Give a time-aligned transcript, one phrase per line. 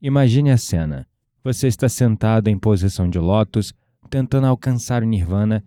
[0.00, 1.08] Imagine a cena.
[1.42, 3.74] Você está sentado em posição de lótus,
[4.08, 5.64] tentando alcançar o nirvana,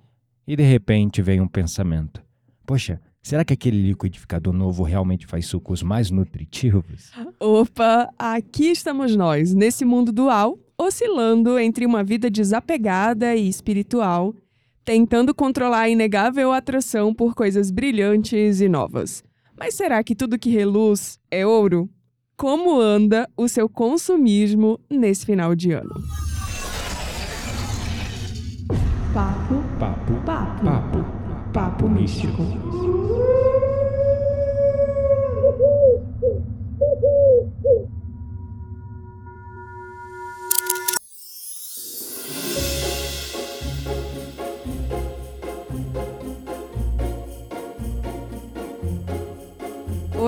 [0.48, 2.24] e de repente vem um pensamento:
[2.66, 7.12] Poxa, será que aquele liquidificador novo realmente faz sucos mais nutritivos?
[7.42, 14.34] Opa, aqui estamos nós, nesse mundo dual, oscilando entre uma vida desapegada e espiritual,
[14.86, 19.26] tentando controlar a inegável atração por coisas brilhantes e novas.
[19.60, 21.90] Mas será que tudo que reluz é ouro?
[22.42, 25.94] Como anda o seu consumismo nesse final de ano?
[29.14, 31.06] Papo, Papo, papo, papo,
[31.54, 32.42] papo místico.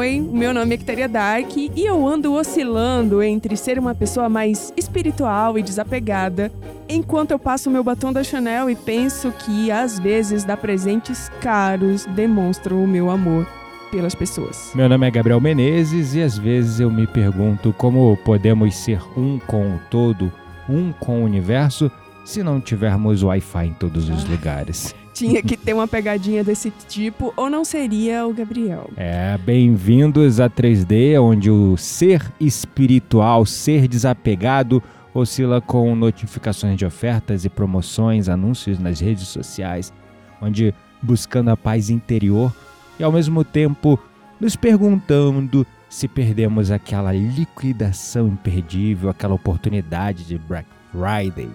[0.04, 4.74] Oi, meu nome é Kiteria Dark e eu ando oscilando entre ser uma pessoa mais
[4.76, 6.52] espiritual e desapegada,
[6.90, 12.06] enquanto eu passo meu batom da Chanel e penso que às vezes dar presentes caros
[12.08, 13.48] demonstram o meu amor
[13.92, 14.74] pelas pessoas.
[14.76, 19.40] Meu nome é Gabriel Menezes e às vezes eu me pergunto como podemos ser um
[19.40, 20.30] com o todo,
[20.68, 21.90] um com o universo,
[22.26, 24.94] se não tivermos Wi-Fi em todos os lugares.
[25.14, 28.90] Tinha que ter uma pegadinha desse tipo ou não seria o Gabriel.
[28.98, 34.82] É, bem-vindos a 3D, onde o ser espiritual, ser desapegado,
[35.14, 39.94] oscila com notificações de ofertas e promoções, anúncios nas redes sociais,
[40.42, 42.52] onde buscando a paz interior
[43.00, 44.00] e ao mesmo tempo
[44.40, 51.52] nos perguntando se perdemos aquela liquidação imperdível, aquela oportunidade de Black Friday.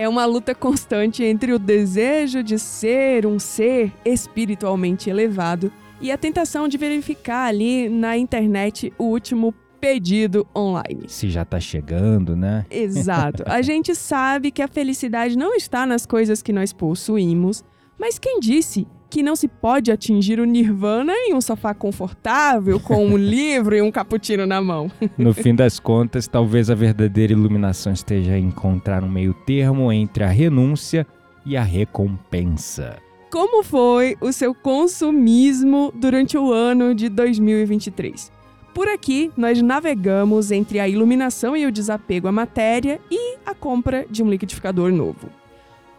[0.00, 5.70] É uma luta constante entre o desejo de ser um ser espiritualmente elevado
[6.00, 11.04] e a tentação de verificar ali na internet o último pedido online.
[11.06, 12.64] Se já tá chegando, né?
[12.70, 13.42] Exato.
[13.44, 17.62] A gente sabe que a felicidade não está nas coisas que nós possuímos,
[17.98, 23.04] mas quem disse que não se pode atingir o nirvana em um sofá confortável, com
[23.04, 24.90] um livro e um cappuccino na mão?
[25.18, 30.22] No fim das contas, talvez a verdadeira iluminação esteja em encontrar um meio termo entre
[30.22, 31.04] a renúncia
[31.44, 32.98] e a recompensa.
[33.30, 38.30] Como foi o seu consumismo durante o ano de 2023?
[38.72, 44.06] Por aqui, nós navegamos entre a iluminação e o desapego à matéria e a compra
[44.08, 45.39] de um liquidificador novo.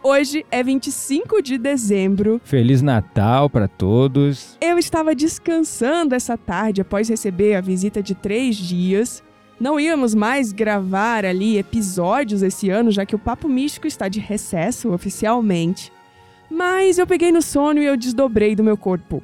[0.04, 2.40] Hoje é 25 de dezembro.
[2.44, 4.58] Feliz Natal para todos.
[4.60, 9.22] Eu estava descansando essa tarde após receber a visita de três dias.
[9.60, 14.18] Não íamos mais gravar ali episódios esse ano, já que o Papo Místico está de
[14.18, 15.92] recesso oficialmente.
[16.50, 19.22] Mas eu peguei no sono e eu desdobrei do meu corpo.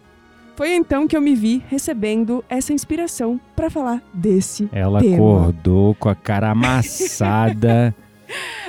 [0.54, 5.14] Foi então que eu me vi recebendo essa inspiração para falar desse Ela tema.
[5.14, 7.94] acordou com a cara amassada.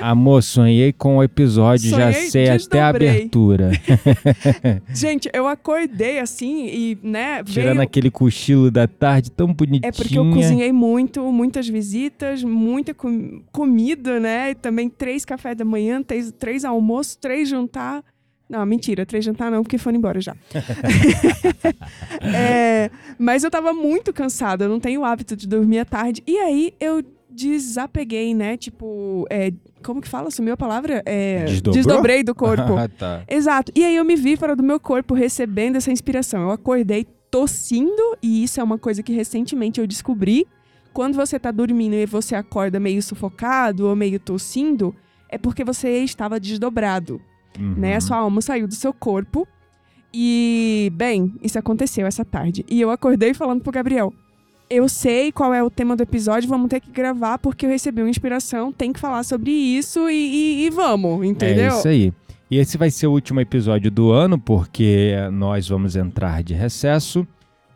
[0.00, 3.70] Amor, sonhei com o episódio, já Sonhei, sei até a abertura.
[4.94, 7.82] Gente, eu acordei assim e, né, Tirando veio...
[7.82, 9.88] aquele cochilo da tarde tão bonitinha.
[9.88, 14.50] É porque eu cozinhei muito, muitas visitas, muita com- comida, né?
[14.50, 18.02] E também três café da manhã, três, três almoços, três jantar.
[18.48, 20.34] Não, mentira, três jantar não, porque foram embora já.
[22.34, 26.22] É, mas eu tava muito cansada, eu não tenho o hábito de dormir à tarde.
[26.26, 28.56] E aí eu desapeguei, né?
[28.56, 29.52] Tipo, é,
[29.84, 30.30] como que fala?
[30.30, 31.02] Sumiu a palavra?
[31.06, 31.74] É, Desdobrou?
[31.74, 32.74] desdobrei do corpo.
[32.78, 33.22] Ah, tá.
[33.28, 33.72] Exato.
[33.74, 36.42] E aí eu me vi fora do meu corpo recebendo essa inspiração.
[36.42, 40.46] Eu acordei tossindo, e isso é uma coisa que recentemente eu descobri.
[40.92, 44.94] Quando você tá dormindo e você acorda meio sufocado ou meio tossindo,
[45.28, 47.20] é porque você estava desdobrado,
[47.58, 47.74] Uhum.
[47.76, 47.96] né?
[47.96, 49.46] A sua alma saiu do seu corpo.
[50.12, 52.64] E, bem, isso aconteceu essa tarde.
[52.68, 54.12] E eu acordei falando pro Gabriel:
[54.70, 58.00] Eu sei qual é o tema do episódio, vamos ter que gravar porque eu recebi
[58.02, 61.72] uma inspiração, tem que falar sobre isso e, e- e vamos, entendeu?
[61.74, 62.12] É isso aí.
[62.48, 67.26] E esse vai ser o último episódio do ano, porque nós vamos entrar de recesso.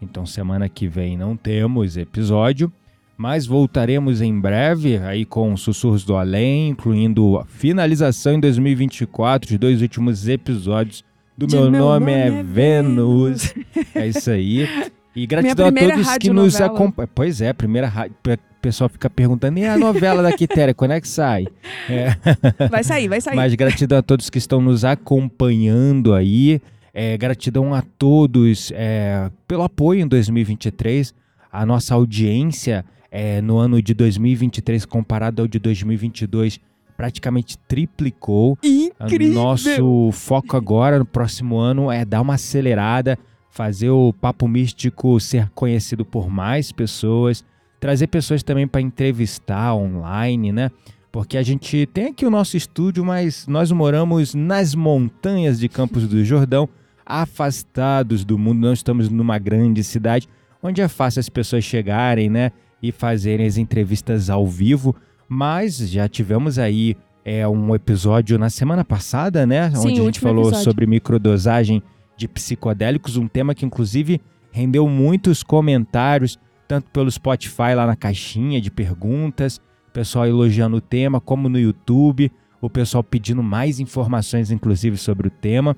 [0.01, 2.73] Então, semana que vem não temos episódio.
[3.17, 9.57] Mas voltaremos em breve aí com Sussurros do Além, incluindo a finalização em 2024 de
[9.59, 11.05] dois últimos episódios
[11.39, 13.55] do De Meu, Meu Nome, Nome é é Vênus.
[13.95, 14.69] é isso aí.
[15.15, 17.09] E gratidão a todos que nos acompanham.
[17.15, 18.17] Pois é, primeira rádio.
[18.25, 21.47] O pessoal fica perguntando, e a novela da Quitéria, quando é que sai?
[21.89, 22.17] É.
[22.69, 23.37] Vai sair, vai sair.
[23.37, 26.61] Mas gratidão a todos que estão nos acompanhando aí.
[26.95, 31.15] É, gratidão a todos é, pelo apoio em 2023.
[31.53, 36.59] A nossa audiência é, no ano de 2023 comparado ao de 2022
[36.97, 38.59] praticamente triplicou.
[38.63, 39.35] Incrível!
[39.35, 43.19] Nosso foco agora no próximo ano é dar uma acelerada,
[43.55, 47.45] fazer o Papo Místico ser conhecido por mais pessoas,
[47.79, 50.73] trazer pessoas também para entrevistar online, né?
[51.13, 56.09] Porque a gente tem aqui o nosso estúdio, mas nós moramos nas montanhas de Campos
[56.09, 56.69] do Jordão,
[57.07, 60.29] afastados do mundo, não estamos numa grande cidade,
[60.61, 62.51] onde é fácil as pessoas chegarem, né?
[62.83, 64.97] E fazerem as entrevistas ao vivo.
[65.29, 69.71] Mas já tivemos aí é, um episódio na semana passada, né?
[69.71, 70.65] Sim, onde a gente falou episódio.
[70.65, 71.81] sobre microdosagem
[72.17, 74.21] de psicodélicos, um tema que inclusive
[74.53, 76.39] rendeu muitos comentários,
[76.69, 79.61] tanto pelo Spotify lá na caixinha de perguntas,
[79.95, 82.31] pessoal elogiando o tema, como no YouTube,
[82.61, 85.77] o pessoal pedindo mais informações, inclusive, sobre o tema.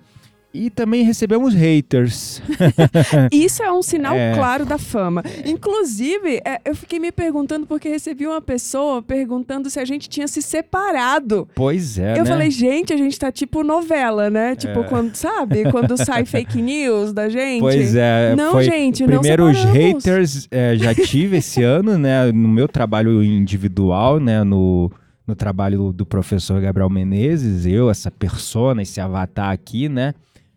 [0.56, 2.40] E também recebemos haters.
[3.30, 4.34] Isso é um sinal É.
[4.34, 5.22] claro da fama.
[5.44, 10.26] Inclusive, é, eu fiquei me perguntando porque recebi uma pessoa perguntando se a gente tinha
[10.26, 11.48] se separado.
[11.54, 12.30] Pois é, eu né?
[12.30, 14.56] falei, gente, a gente tá tipo novela, né?
[14.56, 14.84] Tipo, É.
[14.84, 15.70] quando, sabe?
[15.70, 17.60] Quando sai fake news da gente.
[17.60, 22.30] Pois é, Não, foi gente, não primeiro os haters é, já tive esse ano, né,
[22.32, 24.90] no meu trabalho individual, né, no,
[25.26, 30.14] no trabalho do professor Gabriel Menezes, eu, essa persona, esse avatar aqui, né,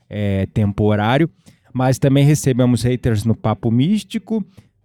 [0.09, 1.29] é, temporário,
[1.73, 4.43] mas também recebemos haters no Papo Místico,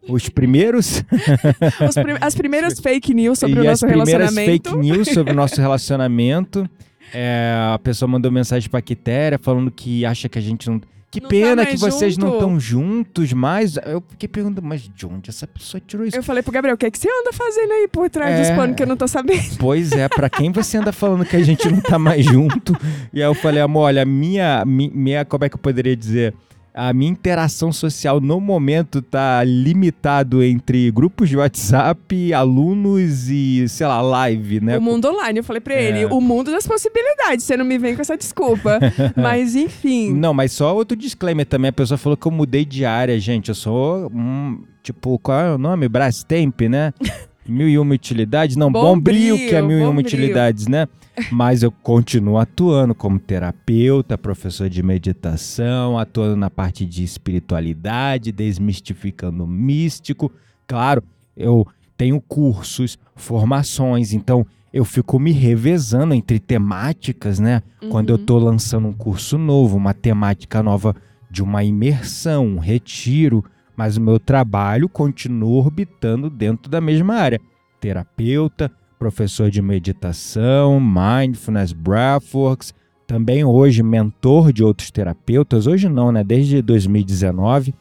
[0.08, 1.02] os primeiros
[1.88, 4.70] Os prim- as primeiras fake news sobre e o as nosso primeiras relacionamento.
[4.70, 6.68] fake news sobre o nosso relacionamento.
[7.12, 10.80] É, a pessoa mandou mensagem pra Quitéria falando que acha que a gente não.
[11.14, 12.36] Que Não tá pena mais que vocês não junto.
[12.38, 13.76] estão juntos mais.
[13.86, 16.16] Eu fiquei perguntando, mas de onde essa pessoa tirou isso?
[16.16, 18.38] Eu falei pro Gabriel, o que, é que você anda fazendo aí por trás É.
[18.42, 19.42] desse pano que eu não tô sabendo?
[19.58, 22.76] Pois é, pra quem você anda falando que a gente não tá mais junto?
[23.12, 26.34] E aí eu falei, amor, olha, minha, mi- minha, como é que eu poderia dizer?
[26.76, 33.86] A minha interação social no momento tá limitado entre grupos de WhatsApp, alunos e, sei
[33.86, 34.76] lá, live, né?
[34.76, 35.38] O mundo online.
[35.38, 35.84] Eu falei pra É.
[35.84, 37.44] ele, o mundo das possibilidades.
[37.44, 38.80] Você não me vem com essa desculpa.
[39.14, 40.12] Mas enfim.
[40.12, 41.68] Não, mas só outro disclaimer também.
[41.68, 43.50] A pessoa falou que eu mudei de área, gente.
[43.50, 45.88] Eu sou, um, tipo, qual é o nome?
[45.88, 46.92] Brastemp, né?
[47.46, 48.56] Mil e uma utilidades?
[48.56, 50.88] Não, Bombril, Bombril, que é mil e uma utilidades, né?
[51.30, 59.44] Mas eu continuo atuando como terapeuta, professor de meditação, atuando na parte de espiritualidade, desmistificando
[59.44, 60.32] o místico.
[60.66, 61.02] Claro,
[61.36, 67.62] eu tenho cursos, formações, então eu fico me revezando entre temáticas, né?
[67.90, 68.24] Quando eu Uhum.
[68.24, 70.96] tô lançando um curso novo, uma temática nova
[71.30, 73.44] de uma imersão, um retiro,
[73.76, 77.40] mas o meu trabalho continua orbitando dentro da mesma área.
[77.80, 82.72] Terapeuta, professor de meditação, mindfulness, breathworks,
[83.06, 86.24] também hoje mentor de outros terapeutas, hoje não, né?
[86.24, 87.74] Desde 2019.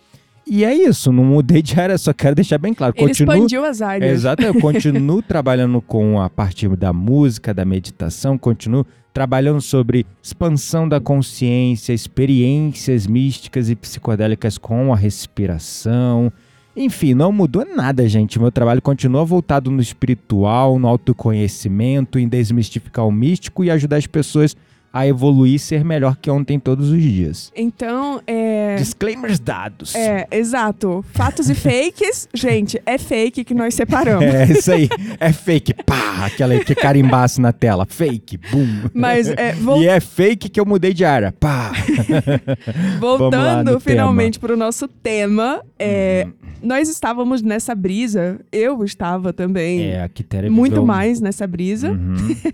[0.55, 2.93] E é isso, não mudei de área, só quero deixar bem claro.
[2.95, 4.19] Ele continuo expandiu as áreas.
[4.19, 10.87] Exato, eu continuo trabalhando com a parte da música, da meditação, continuo trabalhando sobre expansão
[10.87, 16.31] da consciência, experiências místicas e psicodélicas com a respiração.
[16.77, 18.39] Enfim, não mudou nada, gente.
[18.39, 24.05] Meu trabalho continua voltado no espiritual, no autoconhecimento, em desmistificar o místico e ajudar as
[24.05, 24.59] pessoas a
[25.07, 27.51] evoluir e ser melhor que ontem todos os dias.
[27.55, 28.75] Então, é.
[28.75, 29.95] Disclaimers dados.
[29.95, 31.03] É, exato.
[31.13, 34.23] Fatos e fakes, gente, é fake que nós separamos.
[34.25, 34.87] É isso aí.
[35.19, 35.73] É fake.
[35.85, 36.25] Pá!
[36.25, 37.85] Aquela que carimbasse na tela.
[37.89, 38.37] Fake.
[38.51, 38.89] Boom.
[38.93, 41.31] Mas é, vol- E é fake que eu mudei de área.
[41.31, 41.71] Pá!
[42.47, 46.33] Lá voltando finalmente para o nosso tema, é, Uhum.
[46.61, 52.35] nós estávamos nessa brisa, eu estava também É, a muito mais nessa brisa, Uhum.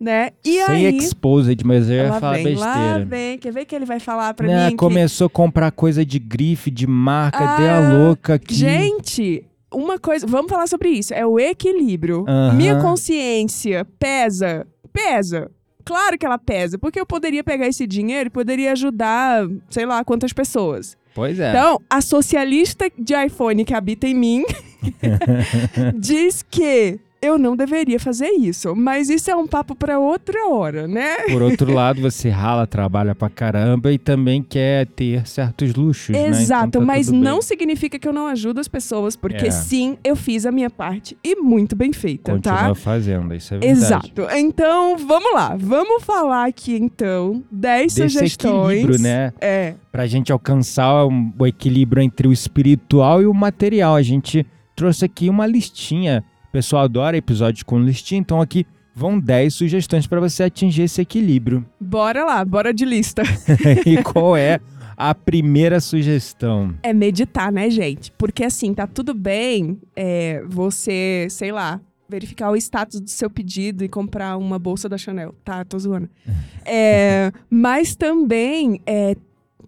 [0.00, 0.30] né?
[0.44, 3.04] E Sem aí, exposed, mas eu ia lá falar vem, lá besteira.
[3.04, 4.76] vem, quer ver que ele vai falar pra Né, mim que...
[4.76, 8.54] começou a comprar coisa de grife, de marca, Ah, deu a louca aqui.
[8.54, 12.24] Gente, uma coisa, vamos falar sobre isso, é o equilíbrio.
[12.28, 12.54] Aham.
[12.54, 15.50] Minha consciência pesa, pesa.
[15.84, 20.04] Claro que ela pesa, porque eu poderia pegar esse dinheiro e poderia ajudar, sei lá,
[20.04, 20.96] quantas pessoas.
[21.14, 21.48] Pois é.
[21.50, 24.44] Então, a socialista de iPhone que habita em mim
[25.98, 28.74] diz que eu não deveria fazer isso.
[28.74, 31.16] Mas isso é um papo para outra hora, né?
[31.30, 36.28] Por outro lado, você rala, trabalha pra caramba e também quer ter certos luxos, né?
[36.28, 39.50] Então Exato, tá mas não significa que eu não ajudo as pessoas, porque É.
[39.50, 42.74] sim, eu fiz a minha parte e muito bem feita, Continua tá?
[42.74, 43.84] fazendo, isso é verdade.
[43.84, 44.26] Exato.
[44.36, 45.56] Então, vamos lá.
[45.58, 48.78] Vamos falar aqui então 10 Desse sugestões.
[48.78, 49.32] equilíbrio, né?
[49.40, 49.74] É.
[49.90, 53.94] Pra gente alcançar um- o equilíbrio entre o espiritual e o material.
[53.94, 56.22] A gente trouxe aqui uma listinha.
[56.56, 61.66] Pessoal adora episódios com listinha, então aqui vão 10 sugestões para você atingir esse equilíbrio.
[61.78, 63.22] Bora lá, bora de lista.
[63.84, 64.58] e qual é
[64.96, 66.74] a primeira sugestão?
[66.82, 68.10] É meditar, né, gente?
[68.12, 73.84] Porque assim, tá tudo bem é, você, sei lá, verificar o status do seu pedido
[73.84, 75.34] e comprar uma bolsa da Chanel.
[75.44, 76.08] Tá, tô zoando.
[76.68, 79.14] É, mas também é,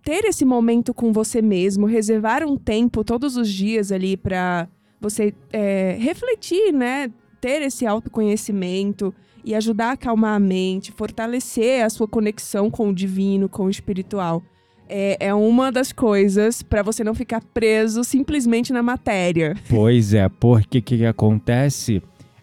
[0.03, 4.67] ter esse momento com você mesmo, reservar um tempo todos os dias ali pra
[5.01, 7.11] você é, refletir, né?
[7.41, 9.15] Ter esse autoconhecimento
[9.45, 13.71] e ajudar a acalmar a mente, fortalecer a sua conexão com o divino, com o
[13.71, 14.43] espiritual.
[14.89, 19.55] É, é uma das coisas para você não ficar preso simplesmente na matéria.
[19.69, 22.03] Pois é, porque o que, que acontece?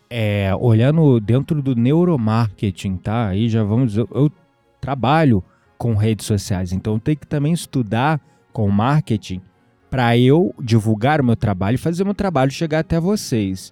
[0.10, 3.28] É, olhando dentro do neuromarketing, tá?
[3.30, 3.98] Aí já vamos.
[3.98, 4.32] Eu, eu
[4.80, 5.44] trabalho
[5.78, 8.22] com redes sociais, então tenho que também estudar
[8.54, 9.42] com marketing
[9.96, 13.72] para eu divulgar o meu trabalho e fazer o meu trabalho chegar até vocês.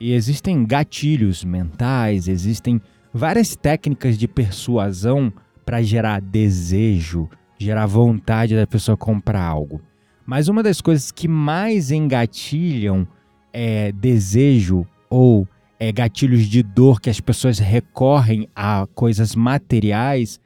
[0.00, 2.82] E existem gatilhos mentais, existem
[3.14, 5.32] várias técnicas de persuasão
[5.64, 9.80] para gerar desejo, gerar vontade da pessoa comprar algo.
[10.26, 13.06] Mas uma das coisas que mais engatilham
[13.52, 15.46] é desejo ou
[15.78, 20.40] é, gatilhos de dor que as pessoas recorrem a coisas materiais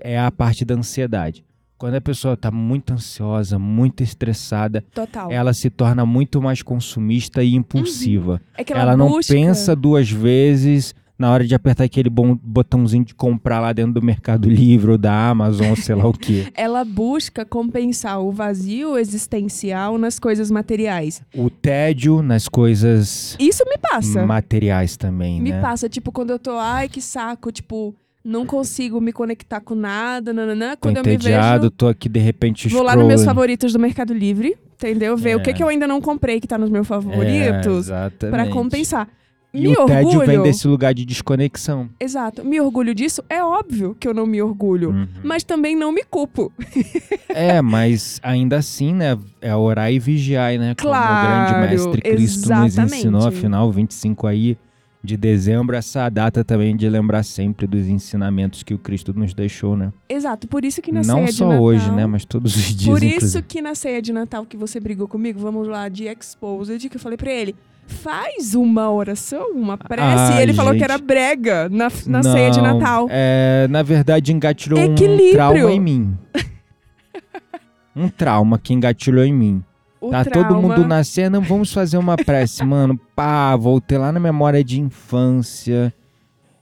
[0.00, 1.44] é a parte da ansiedade.
[1.84, 5.30] Quando a pessoa está muito ansiosa, muito estressada, Total.
[5.30, 8.40] ela se torna muito mais consumista e impulsiva.
[8.56, 12.34] É que ela, Ela não busca- pensa duas vezes na hora de apertar aquele bom
[12.42, 16.14] botãozinho de comprar lá dentro do Mercado Livre ou da Amazon, ou sei lá o
[16.14, 16.46] quê.
[16.56, 21.20] Ela busca compensar o vazio existencial nas coisas materiais.
[21.36, 24.24] O tédio nas coisas Isso me passa.
[24.24, 25.60] materiais também, Me né?
[25.60, 30.32] passa, tipo, quando eu tô, ai, que saco, tipo, não consigo me conectar com nada,
[30.32, 30.70] nananã.
[30.70, 33.78] Tô Quando eu me vejo, tô aqui de repente vou lá nos meus favoritos do
[33.78, 35.16] Mercado Livre, entendeu?
[35.16, 35.52] Ver o que É.
[35.52, 38.50] que eu ainda não comprei que tá nos meus favoritos, é, exatamente.
[38.50, 39.08] compensar.
[39.52, 40.26] E me o tédio orgulho.
[40.26, 41.88] vem desse lugar de desconexão.
[42.00, 42.44] Exato.
[42.44, 43.22] Me orgulho disso?
[43.30, 44.90] É óbvio que eu não me orgulho.
[44.90, 45.06] Uhum.
[45.22, 46.50] Mas também não me culpo.
[47.36, 49.18] É, mas ainda assim, né?
[49.40, 50.74] É orar e vigiar, né?
[50.80, 52.96] Como o Claro, grande mestre Cristo nos exatamente.
[52.98, 54.56] ensinou, afinal, 25 aí
[55.04, 59.76] de dezembro, essa data também de lembrar sempre dos ensinamentos que o Cristo nos deixou,
[59.76, 59.92] né?
[60.08, 60.48] Exato.
[60.48, 61.62] Por isso que na Não ceia de só Natal...
[61.62, 62.06] hoje, né?
[62.06, 63.42] Mas todos os dias, Por isso inclusive.
[63.42, 67.00] que na ceia de Natal que você brigou comigo, vamos lá, de Exposed, que eu
[67.00, 67.54] falei pra ele,
[67.86, 70.32] faz uma oração, uma prece.
[70.32, 70.90] Ai, e ele falou que gente.
[70.90, 73.06] era brega na, na ceia de Não, Natal.
[73.10, 75.32] É, na verdade, engatilhou um Equilíbrio.
[75.32, 76.18] trauma em mim.
[77.94, 79.64] um trauma que engatilhou em mim.
[80.06, 82.98] O Tá trauma, todo mundo na cena, vamos fazer uma prece, mano.
[83.16, 85.92] Pá, voltei lá na memória de infância.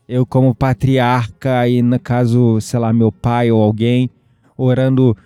[0.08, 4.10] Eu, como patriarca, e no caso, sei lá, meu pai ou alguém,
[4.56, 5.16] orando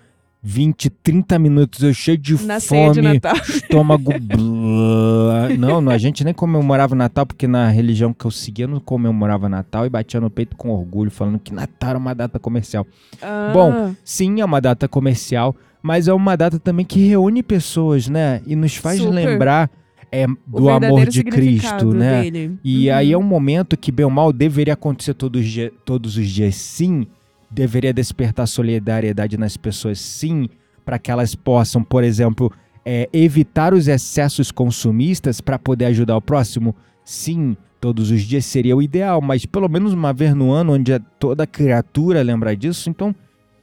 [0.42, 3.34] 20, 30 minutos, eu cheio de Na de fome, Natal.
[3.48, 4.12] estômago.
[4.20, 5.48] blá.
[5.58, 9.48] não, não, a gente nem comemorava Natal, porque na religião que eu seguia não comemorava
[9.48, 12.86] Natal e batia no peito com orgulho, falando que Natal era uma data comercial.
[13.20, 18.08] Ah, Bom, Sim, é uma data comercial, mas é uma data também que reúne pessoas,
[18.08, 18.40] né?
[18.46, 19.12] E nos faz Super.
[19.14, 19.70] lembrar
[20.12, 22.22] é, do amor de Cristo, né?
[22.22, 22.58] dele.
[22.64, 22.94] E Uhum.
[22.96, 26.28] aí é um momento que, bem ou mal, deveria acontecer todos os, dia- todos os
[26.28, 27.06] dias, sim.
[27.50, 30.48] Deveria despertar solidariedade nas pessoas, sim,
[30.84, 32.52] para que elas possam, por exemplo,
[32.84, 36.74] é, evitar os excessos consumistas para poder ajudar o próximo.
[37.04, 40.92] Sim, todos os dias seria o ideal, mas pelo menos uma vez no ano, onde
[40.92, 43.14] é toda criatura lembra disso, então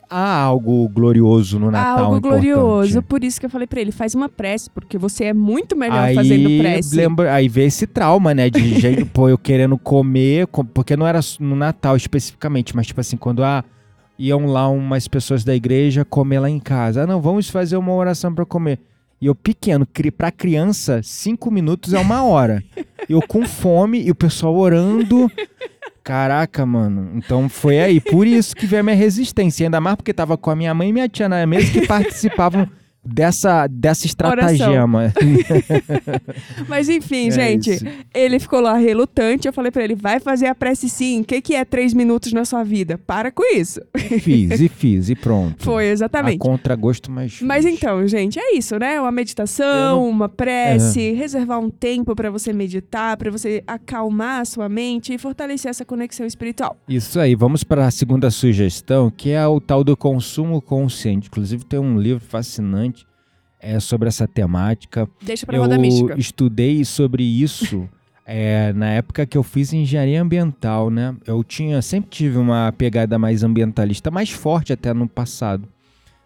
[0.10, 2.06] há algo glorioso no Natal.
[2.06, 2.42] Algo importante.
[2.44, 3.02] glorioso.
[3.04, 6.00] Por isso que eu falei pra ele, faz uma prece, porque você é muito melhor
[6.00, 6.96] aí, fazendo prece.
[6.96, 8.50] Lembra, aí vê esse trauma, né?
[8.50, 13.02] De gente, pô, eu querendo comer, co- porque não era no Natal especificamente, mas tipo
[13.02, 13.64] assim, quando ah,
[14.18, 17.04] iam lá umas pessoas da igreja comer lá em casa.
[17.04, 18.80] Ah, não, vamos fazer uma oração pra comer.
[19.24, 19.88] E eu pequeno,
[20.18, 22.62] pra criança, cinco minutos é uma hora.
[23.08, 25.32] Eu com fome e o pessoal orando.
[26.04, 27.10] Caraca, mano.
[27.16, 28.02] Então foi aí.
[28.02, 29.66] Por isso que veio a minha resistência.
[29.66, 32.68] Ainda mais porque tava com a minha mãe e minha tia na mesa que participavam
[33.06, 35.14] dessa, dessa estratagema.
[36.68, 37.86] Mas enfim, É gente, isso.
[38.14, 39.48] ele ficou lá relutante.
[39.48, 41.22] Eu falei pra ele, vai fazer a prece sim.
[41.22, 42.98] O que, que é três minutos na sua vida?
[42.98, 43.82] Para com isso.
[44.22, 45.64] Fiz e fiz e pronto.
[45.64, 46.38] Foi, A exatamente.
[46.40, 47.42] contragosto, mas.
[47.42, 49.00] Mas então, gente, é isso, né?
[49.00, 54.46] Uma meditação, Eu uma prece, reservar um tempo pra você meditar, pra você acalmar a
[54.46, 56.78] sua mente e fortalecer essa conexão espiritual.
[56.88, 61.28] Isso aí, vamos para a segunda sugestão, que é o tal do consumo consciente.
[61.28, 62.93] Inclusive, tem um livro fascinante
[63.64, 65.10] é, sobre essa temática.
[65.22, 66.20] Deixa pra Eu roda mística.
[66.20, 67.90] estudei sobre isso
[68.28, 71.16] é, na época que eu fiz engenharia ambiental, né?
[71.26, 75.68] Eu tinha, sempre tive uma pegada mais ambientalista, mais forte até no passado.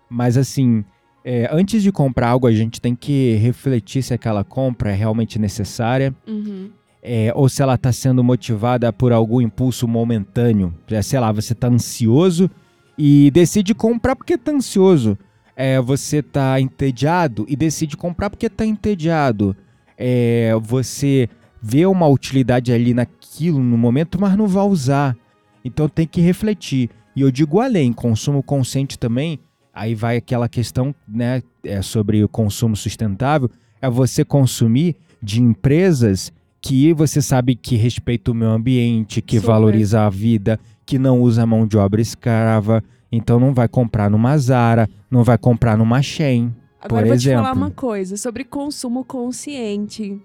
[0.10, 0.84] Mas assim,
[1.24, 5.38] é, antes de comprar algo, a gente tem que refletir se aquela compra é realmente
[5.38, 6.14] necessária.
[6.28, 6.70] Uhum.
[7.04, 10.74] é, ou se ela está sendo motivada por algum impulso momentâneo.
[10.90, 12.50] É, sei lá, você está ansioso
[12.98, 15.18] e decide comprar porque está ansioso.
[15.60, 19.58] É, você está entediado e decide comprar porque está entediado.
[19.98, 21.28] É, você
[21.60, 25.18] vê uma utilidade ali naquilo no momento, mas não vai usar.
[25.66, 26.92] Então tem que refletir.
[27.16, 29.40] E eu digo além, consumo consciente também.
[29.74, 33.50] Aí vai aquela questão, né, é, sobre o consumo sustentável.
[33.82, 39.48] É você consumir de empresas que você sabe que respeita o meio ambiente, que Super.
[39.48, 42.84] valoriza a vida, que não usa mão de obra escrava.
[43.12, 46.54] Então não vai comprar numa Zara, não vai comprar numa Shein.
[46.80, 50.22] Agora Por eu vou te falar uma coisa sobre consumo consciente.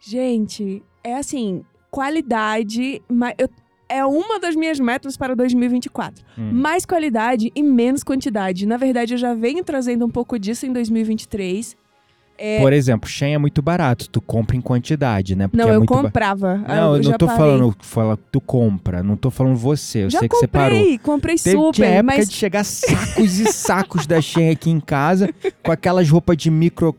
[0.00, 3.02] Gente, é assim, qualidade,
[3.38, 3.48] eu-
[3.88, 6.24] é uma das minhas metas para 2024.
[6.38, 6.52] Hum.
[6.52, 8.64] Mais qualidade e menos quantidade.
[8.66, 11.76] Na verdade, eu já venho trazendo um pouco disso em 2023.
[12.60, 15.46] Por exemplo, Shein é muito barato, tu compra em quantidade, né?
[15.48, 16.56] Porque não, é eu muito ba- comprava.
[16.56, 17.40] Não, eu não tô parei.
[17.42, 20.78] falando fala, tu compra, não tô falando você, eu Já sei que você parou.
[20.78, 24.70] comprei, comprei Teve super, tinha época mas de chegar sacos e sacos da Shein aqui
[24.70, 25.28] em casa,
[25.62, 26.96] com aquelas roupas de micro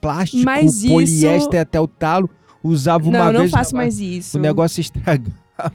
[0.00, 2.28] plástico, Mas isso- poliéster até o talo,
[2.62, 4.38] usava uma não, não vez, faço mais isso.
[4.38, 5.30] o negócio estragava,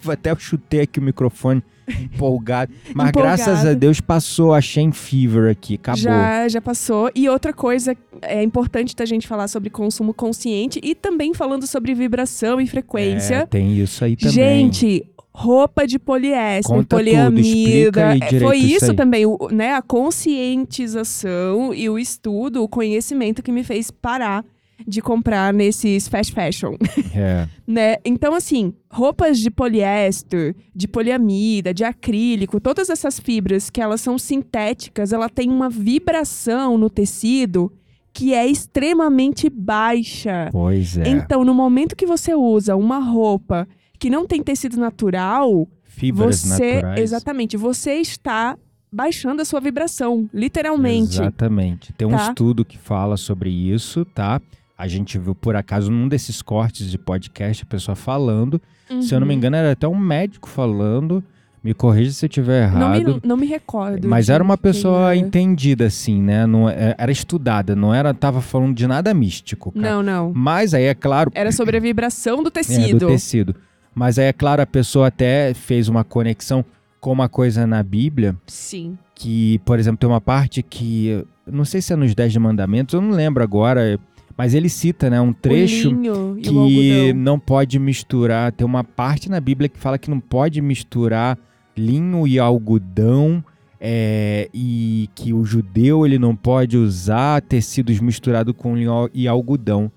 [0.10, 3.38] até eu chutei aqui o microfone empolgado, mas Empolgado.
[3.38, 6.02] graças a Deus passou a Shein Fever aqui, acabou.
[6.02, 7.10] Já, já passou.
[7.16, 11.94] E outra coisa é importante da gente falar sobre consumo consciente e também falando sobre
[11.94, 13.36] vibração e frequência.
[13.36, 14.32] É, tem isso aí também.
[14.34, 18.02] Gente, roupa de poliéster, Conta tudo, poliamida.
[18.02, 19.74] é, direito Foi isso isso também, o- né?
[19.74, 24.44] A conscientização e o estudo, o conhecimento que me fez parar
[24.88, 26.76] de comprar nesses fast fashion.
[27.16, 27.48] É.
[27.66, 27.96] né?
[28.04, 34.18] Então, assim, roupas de poliéster, de poliamida, de acrílico, todas essas fibras que elas são
[34.18, 37.72] sintéticas, ela tem uma vibração no tecido
[38.14, 40.50] que é extremamente baixa.
[40.52, 41.08] Pois é.
[41.08, 43.68] Então, no momento que você usa uma roupa
[44.00, 47.00] que não tem tecido natural, Fibras você naturais.
[47.02, 48.58] exatamente, você está
[48.92, 51.14] baixando a sua vibração, literalmente.
[51.22, 51.92] Exatamente.
[51.94, 52.30] Tem um Tá.
[52.30, 54.42] estudo que fala sobre isso, tá?
[54.78, 58.62] A gente viu por acaso num desses cortes de podcast a pessoa falando.
[59.02, 59.38] Se eu não me Uhum.
[59.38, 61.24] engano, era até um médico falando.
[61.64, 63.14] Me corrija se eu estiver Não errado.
[63.16, 64.08] me, não me recordo.
[64.08, 66.46] Mas era uma pessoa entendida, assim, né?
[66.46, 69.72] Não, é- era estudada, não era tava falando de nada místico.
[69.72, 69.90] Cara.
[69.96, 70.32] Não, não.
[70.36, 73.00] Mas aí, é claro, Era sobre a vibração do é, tecido.
[73.00, 73.56] do tecido.
[73.96, 76.64] Mas aí, é claro, a pessoa até fez uma conexão
[77.00, 78.96] com uma coisa na Bíblia Sim.
[79.16, 83.02] que, por exemplo, tem uma parte que, não sei se é nos Dez Mandamentos, eu
[83.02, 84.00] não lembro agora,
[84.38, 85.96] mas ele cita, né, um trecho
[86.42, 91.38] que não pode misturar, tem uma parte na Bíblia que fala que não pode misturar
[91.78, 93.44] linho e algodão,
[93.80, 99.92] é, e que o judeu ele não pode usar tecidos misturados com linho e algodão.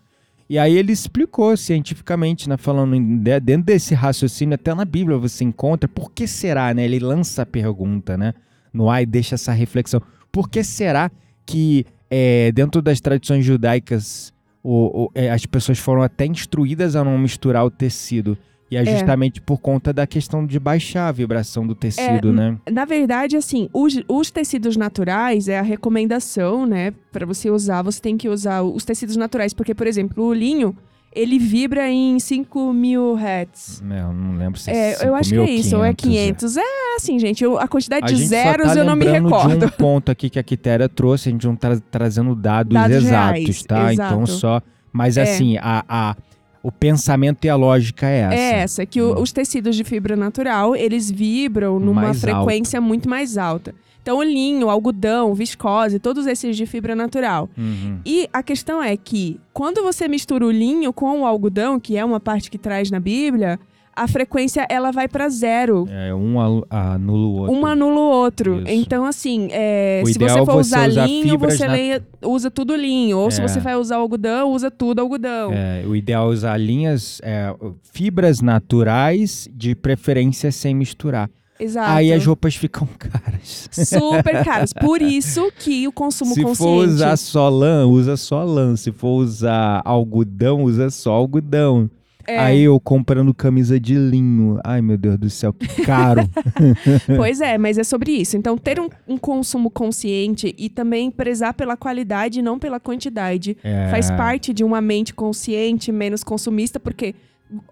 [0.51, 2.98] E aí ele explicou cientificamente, né, falando
[3.40, 6.85] dentro desse raciocínio, até na Bíblia você encontra, por que será, né?
[6.85, 8.35] Ele lança a pergunta, né,
[8.72, 10.01] no ar e deixa essa reflexão.
[10.33, 11.11] Por que será
[11.44, 17.05] que é, dentro das tradições judaicas o- o- é, as pessoas foram até instruídas a
[17.05, 18.37] não misturar o tecido?
[18.71, 18.85] E é É.
[18.85, 22.59] justamente por conta da questão de baixar a vibração do tecido, né?
[22.71, 26.92] Na verdade, assim, os, os tecidos naturais é a recomendação, né?
[27.11, 29.55] Pra você usar, você tem que usar os tecidos naturais.
[29.55, 30.77] Porque, por exemplo, o linho,
[31.20, 33.83] ele vibra em 5 mil hertz.
[33.90, 35.96] É, eu não lembro se É, é eu acho que é isso, ou é 5.500,
[35.96, 36.57] 500.
[36.57, 36.62] É
[36.96, 39.57] assim, gente, eu- a quantidade A de gente zeros tá eu não me recordo.
[39.59, 42.96] de um ponto aqui que a Quitéria trouxe, a gente não tá trazendo dados, Dados
[42.96, 43.92] exatos, reais, tá?
[43.92, 44.14] exato.
[44.14, 44.62] Então só.
[44.92, 45.22] Mas É.
[45.22, 46.16] assim, a, a-
[46.62, 48.35] o pensamento e a lógica é essa.
[48.35, 49.22] É essa, que o- Hum.
[49.22, 53.74] os tecidos de fibra natural, eles vibram numa Mais frequência muito mais alta.
[54.09, 57.47] Então, o linho, algodão, viscose, todos esses de fibra natural.
[57.59, 57.99] Uhum.
[58.07, 62.03] E a questão é que, quando você mistura o linho com o algodão, que é
[62.03, 63.61] uma parte que traz na Bíblia,
[63.94, 65.87] a frequência ela vai para zero.
[65.90, 67.55] É, um alu- anula o outro.
[67.55, 68.61] Um anula o outro.
[68.62, 68.68] Isso.
[68.71, 73.18] Então, assim, é, se você é for você usar linho, você leia- usa tudo linho.
[73.18, 73.47] Ou se É.
[73.47, 75.53] você vai usar algodão, usa tudo algodão.
[75.53, 77.55] É, o ideal é usar linhas, é,
[77.92, 81.29] fibras naturais, de preferência sem misturar.
[81.61, 81.90] Exato.
[81.90, 83.68] Aí as roupas ficam caras.
[83.73, 84.73] Super caras.
[84.73, 86.59] Por isso que o consumo Se consciente.
[86.59, 88.77] for usar só lã, usa só lã.
[88.77, 91.90] Se for usar algodão, usa só algodão.
[92.27, 94.61] É, Aí eu comprando camisa de linho.
[94.62, 96.29] Ai, meu Deus do céu, que caro.
[97.16, 98.37] Pois é, mas é sobre isso.
[98.37, 103.57] Então, ter um, um consumo consciente e também prezar pela qualidade e não pela quantidade.
[103.64, 107.14] É, Faz parte de uma mente consciente, menos consumista, porque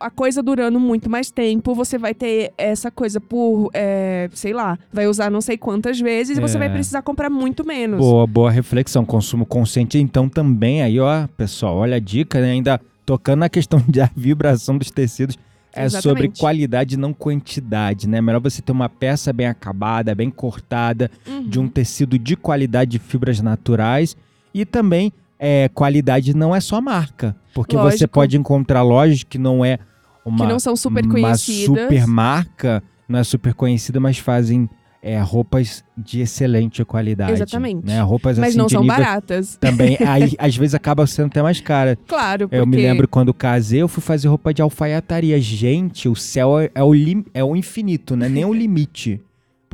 [0.00, 4.78] a coisa durando muito mais tempo, você vai ter essa coisa por, é, sei lá,
[4.92, 6.60] vai usar não sei quantas vezes e você É.
[6.60, 7.98] vai precisar comprar muito menos.
[8.00, 9.04] Boa, boa reflexão.
[9.04, 12.52] Consumo consciente, então também aí, ó, pessoal, olha a dica, né?
[12.52, 15.36] Ainda tocando na questão da vibração dos tecidos.
[15.78, 16.40] É sobre Exatamente.
[16.40, 18.20] qualidade, não quantidade, né?
[18.22, 21.42] Melhor você ter uma peça bem acabada, bem cortada, Uhum.
[21.48, 24.16] de um tecido de qualidade de fibras naturais.
[24.54, 27.36] E também, é, qualidade não é só marca.
[27.54, 28.14] Porque você Lógico.
[28.14, 29.78] pode encontrar lojas que não é
[30.24, 31.64] uma, que não são super uma conhecidas.
[31.64, 34.68] super marca, não é super conhecida, mas fazem
[35.06, 37.32] é, roupas de excelente qualidade.
[37.32, 37.86] Exatamente.
[37.86, 38.00] Né?
[38.00, 39.56] Roupas Mas assim não são nível baratas.
[39.56, 39.96] também.
[40.04, 41.96] Aí, às vezes acaba sendo até mais cara.
[42.08, 42.60] Claro, porque...
[42.60, 45.40] Eu me lembro quando casei, eu fui fazer roupa de alfaiataria.
[45.40, 48.28] Gente, o céu é, é o, lim, é o infinito, né?
[48.28, 49.22] Nem o limite.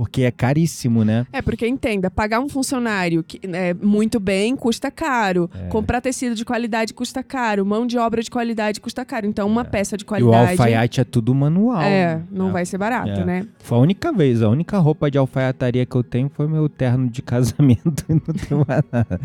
[0.02, 1.24] Porque é caríssimo, né?
[1.32, 5.48] É, porque entenda, pagar um funcionário que, é, muito bem custa caro.
[5.54, 5.68] É.
[5.68, 7.64] Comprar tecido de qualidade custa caro.
[7.64, 9.26] Mão de obra de qualidade custa caro.
[9.26, 10.50] Então, uma peça de E o qualidade.
[10.50, 11.80] alfaiate é tudo manual.
[11.82, 12.22] É, né?
[12.32, 12.52] não É.
[12.52, 13.24] vai ser barato, É.
[13.24, 13.46] né?
[13.60, 17.08] Foi a única vez, a única roupa de alfaiataria que eu tenho foi meu terno
[17.08, 19.20] de casamento não tenho mais nada.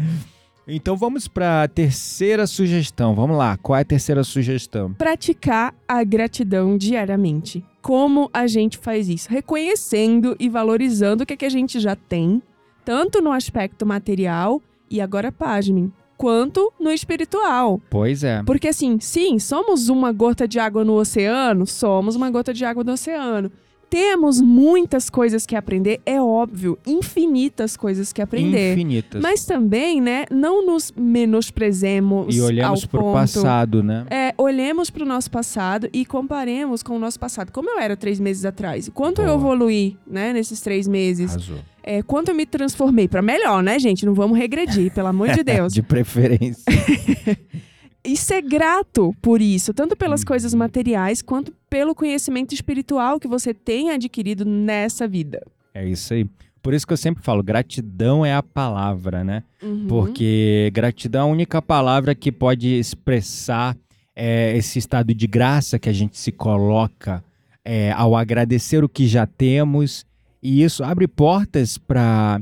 [0.69, 3.15] Então vamos para a terceira sugestão.
[3.15, 4.91] Vamos lá, qual é a terceira sugestão?
[4.93, 7.63] Praticar a gratidão diariamente.
[7.87, 9.29] Como a gente faz isso?
[9.29, 12.43] Reconhecendo e valorizando o que, é que a gente já tem,
[12.83, 17.79] tanto no aspecto material, e agora pasmem, quanto no espiritual.
[17.89, 18.43] Pois é.
[18.43, 22.83] Porque assim, sim, somos uma gota de água no oceano, somos uma gota de água
[22.83, 23.49] no oceano.
[23.89, 28.73] Temos muitas coisas que aprender, é óbvio, infinitas coisas que aprender.
[28.73, 29.21] Infinitas.
[29.21, 33.13] Mas também, né, não nos menosprezemos e olhamos ao pro ponto...
[33.13, 34.05] passado, né?
[34.09, 37.51] É, olhemos para o nosso passado e comparemos com o nosso passado.
[37.51, 38.89] Como eu era três meses atrás?
[38.93, 39.37] Quanto eu Boa.
[39.37, 41.31] evoluí, né, nesses três meses?
[41.31, 41.59] Arrasou.
[41.81, 44.05] É, quanto eu me transformei para melhor, né, gente?
[44.05, 45.71] Não vamos regredir, pelo amor de Deus.
[45.71, 46.65] De preferência.
[48.07, 50.27] E ser grato por isso, tanto pelas Uhum.
[50.27, 55.41] coisas materiais quanto pelo conhecimento espiritual que você tem adquirido nessa vida.
[55.73, 56.25] é isso aí.
[56.59, 59.43] Por isso que eu sempre falo, gratidão é a palavra, né?
[59.61, 59.85] Uhum.
[59.87, 63.77] Porque gratidão é a única palavra que pode expressar
[64.15, 67.23] é, esse estado de graça que a gente se coloca
[67.63, 70.03] é, ao agradecer o que já temos.
[70.41, 72.41] E isso abre portas para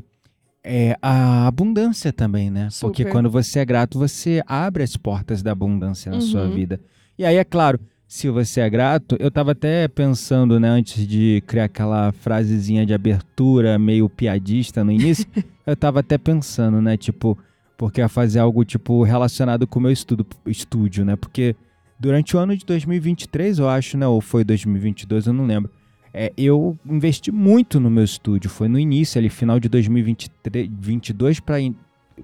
[1.01, 2.69] a abundância também, né?
[2.81, 3.11] Porque Super.
[3.11, 6.51] quando você é grato, você abre as portas da abundância na sua Uhum.
[6.51, 6.79] vida.
[7.17, 11.41] E aí, é claro, se você é grato, eu tava até pensando, né, antes de
[11.47, 15.25] criar aquela frasezinha de abertura meio piadista no início,
[15.65, 17.37] eu tava até pensando, né, tipo,
[17.77, 21.15] porque ia fazer algo tipo relacionado com o meu estudo, estúdio, né?
[21.15, 21.55] Porque
[21.99, 25.71] durante o ano de 2023, eu acho, né, ou foi 2022, eu não lembro.
[26.17, 31.57] É, eu investi muito no meu estúdio, foi no início, ali final de 2022 para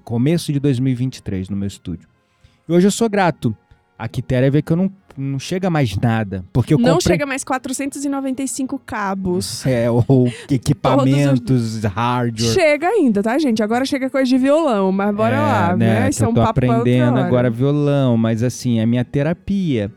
[0.02, 2.08] começo de 2023 no meu estúdio.
[2.66, 3.54] E hoje eu sou grato.
[3.98, 7.26] A Quitéria vê que eu não, não chega mais nada, porque eu Não comprei chega
[7.26, 9.66] mais 495 cabos.
[9.66, 12.54] é, ou equipamentos, hardware.
[12.54, 13.62] Chega ainda, tá, gente?
[13.62, 16.08] Agora chega coisa de violão, mas bora É, lá, né?
[16.08, 19.92] Isso é eu um tô papo aprendendo agora violão, mas assim, é minha terapia.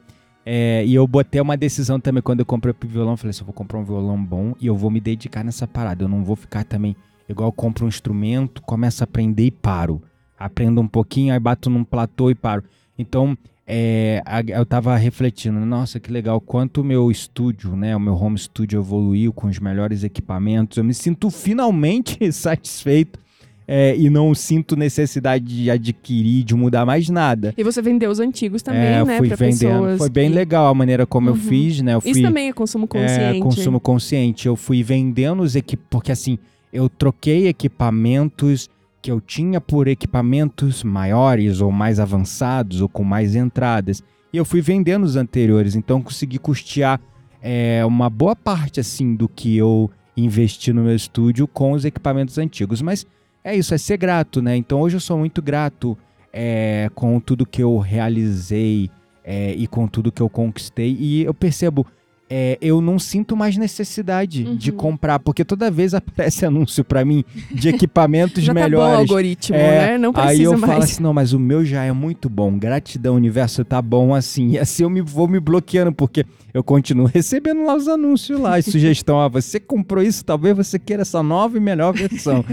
[0.45, 3.47] É, e eu botei uma decisão também quando eu comprei o violão, falei assim, eu
[3.47, 6.03] vou comprar um violão bom e eu vou me dedicar nessa parada.
[6.03, 6.95] Eu não vou ficar também
[7.27, 10.01] igual eu compro um instrumento, começo a aprender e paro.
[10.37, 12.63] Aprendo um pouquinho, aí bato num platô e paro.
[12.97, 18.13] Então, é, eu tava refletindo, nossa, que legal, quanto o meu estúdio, né, o meu
[18.13, 20.77] home studio evoluiu com os melhores equipamentos.
[20.77, 23.24] Eu me sinto finalmente satisfeito
[23.67, 27.53] é, e não sinto necessidade de adquirir, de mudar mais nada.
[27.57, 29.17] E você vendeu os antigos também, é, né?
[29.17, 29.59] fui vendendo.
[29.59, 29.97] pessoas.
[29.97, 31.39] Foi bem legal a maneira como eu Uhum.
[31.39, 31.95] fiz, né?
[31.95, 33.37] Eu fui, Isso também é consumo consciente.
[33.37, 34.47] é, consumo consciente.
[34.47, 36.37] Eu fui vendendo os equipamentos, porque assim,
[36.71, 38.69] eu troquei equipamentos
[39.01, 44.01] que eu tinha por equipamentos maiores ou mais avançados ou com mais entradas.
[44.33, 46.99] E eu fui vendendo os anteriores, então consegui custear
[47.41, 52.37] é, uma boa parte assim do que eu investi no meu estúdio com os equipamentos
[52.37, 52.81] antigos.
[52.81, 53.05] Mas
[53.45, 54.57] é isso, é ser grato, né?
[54.57, 55.95] Então hoje eu sou muito grato
[56.33, 58.89] é, com tudo que eu realizei
[59.23, 60.97] é, e com tudo que eu conquistei.
[60.99, 61.85] E eu percebo,
[62.29, 64.77] é, eu não sinto mais necessidade de Uhum.
[64.77, 68.99] comprar, porque toda vez aparece anúncio pra mim de equipamentos Já tá bom o melhores.
[68.99, 69.97] algoritmo, É, né?
[69.97, 70.71] Não Aí precisa eu mais.
[70.73, 72.57] falo assim, não, mas o meu já é muito bom.
[72.57, 74.51] Gratidão, universo tá bom assim.
[74.51, 78.57] E assim eu me, vou me bloqueando, porque eu continuo recebendo lá os anúncios lá,
[78.57, 79.19] as sugestão.
[79.25, 82.43] Ah, você comprou isso, talvez você queira essa nova e melhor versão.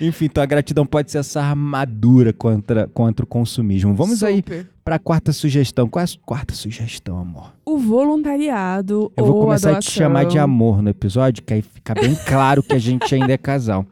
[0.00, 3.94] Enfim, então a gratidão pode ser essa armadura contra, contra o consumismo.
[3.94, 4.42] Vamos aí
[4.80, 4.84] Super.
[4.84, 5.88] pra quarta sugestão.
[5.88, 7.52] Qual é a quarta sugestão, amor?
[7.64, 11.54] O voluntariado Eu ou vou começar a a te chamar de amor no episódio, que
[11.54, 13.86] aí fica bem claro que a gente ainda é casal.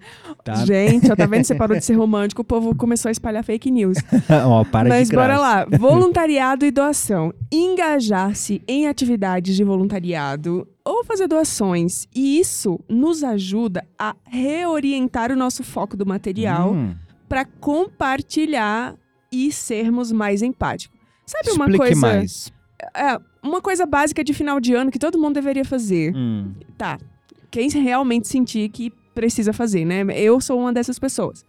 [0.45, 0.55] Tá?
[0.65, 1.45] Gente, ó, tá vendo?
[1.45, 3.99] Você parou de ser romântico, o povo começou a espalhar fake news.
[4.47, 5.29] Ó, para Mas de graça.
[5.29, 5.67] bora lá.
[5.79, 7.35] Voluntariado e doação.
[7.53, 12.07] Engajar-se em atividades de voluntariado ou fazer doações.
[12.15, 16.95] E isso nos ajuda a reorientar o nosso foco do material Hum,
[17.29, 18.95] para compartilhar
[19.31, 20.97] e sermos mais empáticos.
[21.27, 22.53] Sabe uma explique coisa, mais.
[22.95, 26.15] é, uma coisa básica de final de ano que todo mundo deveria fazer.
[26.17, 26.99] Hum, Tá.
[27.51, 30.05] Quem realmente sentir que precisa fazer, né?
[30.15, 31.45] Eu sou uma dessas pessoas.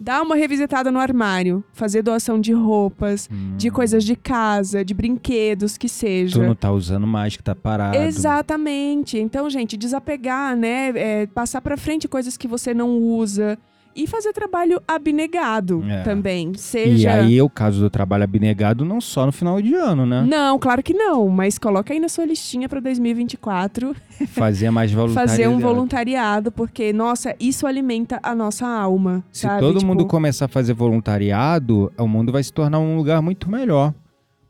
[0.00, 5.76] dar uma revisitada no armário, fazer doação de roupas, de coisas de casa, de brinquedos,
[5.76, 6.38] que seja.
[6.38, 6.42] Hum.
[6.42, 7.96] Tu não tá usando mais, que tá parado.
[7.96, 9.18] Exatamente.
[9.18, 10.92] Então, gente, desapegar, né?
[10.94, 13.58] É, passar pra frente coisas que você não usa.
[13.96, 16.02] E fazer trabalho abnegado É.
[16.02, 16.52] também.
[16.54, 17.12] E Seja.
[17.14, 20.22] aí, o caso do trabalho abnegado, não só no final de ano, né?
[20.28, 21.28] Não, claro que não.
[21.28, 23.96] Mas coloca aí na sua listinha pra 2024
[24.28, 25.30] Fazer mais voluntariado.
[25.30, 29.24] fazer um voluntariado, porque, nossa, isso alimenta a nossa alma.
[29.32, 29.60] Se sabe?
[29.60, 33.50] todo Tipo, mundo começar a fazer voluntariado, o mundo vai se tornar um lugar muito
[33.50, 33.92] melhor.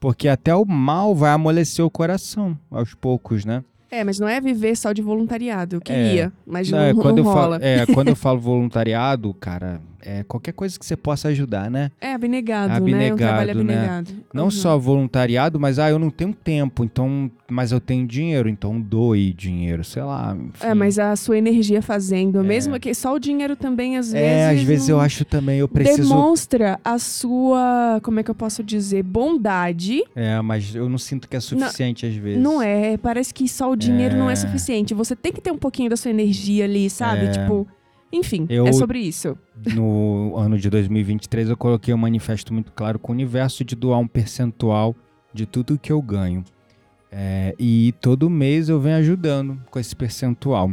[0.00, 3.64] Porque até o mal vai amolecer o coração, aos poucos, né?
[3.90, 5.76] É, mas não é viver só de voluntariado.
[5.76, 5.82] Eu É.
[5.82, 7.40] queria, mas não, é, não quando, eu rola.
[7.58, 11.90] falo, é, quando eu falo voluntariado, cara, é qualquer coisa que você possa ajudar, né?
[12.00, 12.74] É abnegado, né?
[12.74, 13.74] Um Abnegado, trabalho né?
[13.74, 14.10] abnegado.
[14.32, 14.50] Não Uhum.
[14.50, 19.32] só voluntariado, mas ah, eu não tenho tempo, então, mas eu tenho dinheiro, então doe
[19.32, 20.36] dinheiro, sei lá.
[20.36, 20.66] enfim.
[20.66, 24.26] É, mas a sua energia fazendo, mesmo que só o dinheiro também às vezes.
[24.28, 26.08] É, às vezes não eu acho também, eu preciso.
[26.08, 30.02] Demonstra a sua, como é que eu posso dizer, bondade.
[30.14, 32.42] É, mas eu não sinto que é suficiente às vezes.
[32.42, 34.32] Não é, parece que só o dinheiro não É.
[34.32, 34.94] é suficiente.
[34.94, 37.26] Você tem que ter um pouquinho da sua energia ali, sabe?
[37.26, 37.30] É.
[37.30, 37.66] Tipo,
[38.12, 39.36] enfim, Eu- é sobre isso.
[39.74, 43.98] No ano de 2023, eu coloquei um manifesto muito claro com o universo de doar
[43.98, 44.94] um percentual
[45.32, 46.44] de tudo que eu ganho.
[47.10, 50.70] É, e todo mês eu venho ajudando com esse percentual.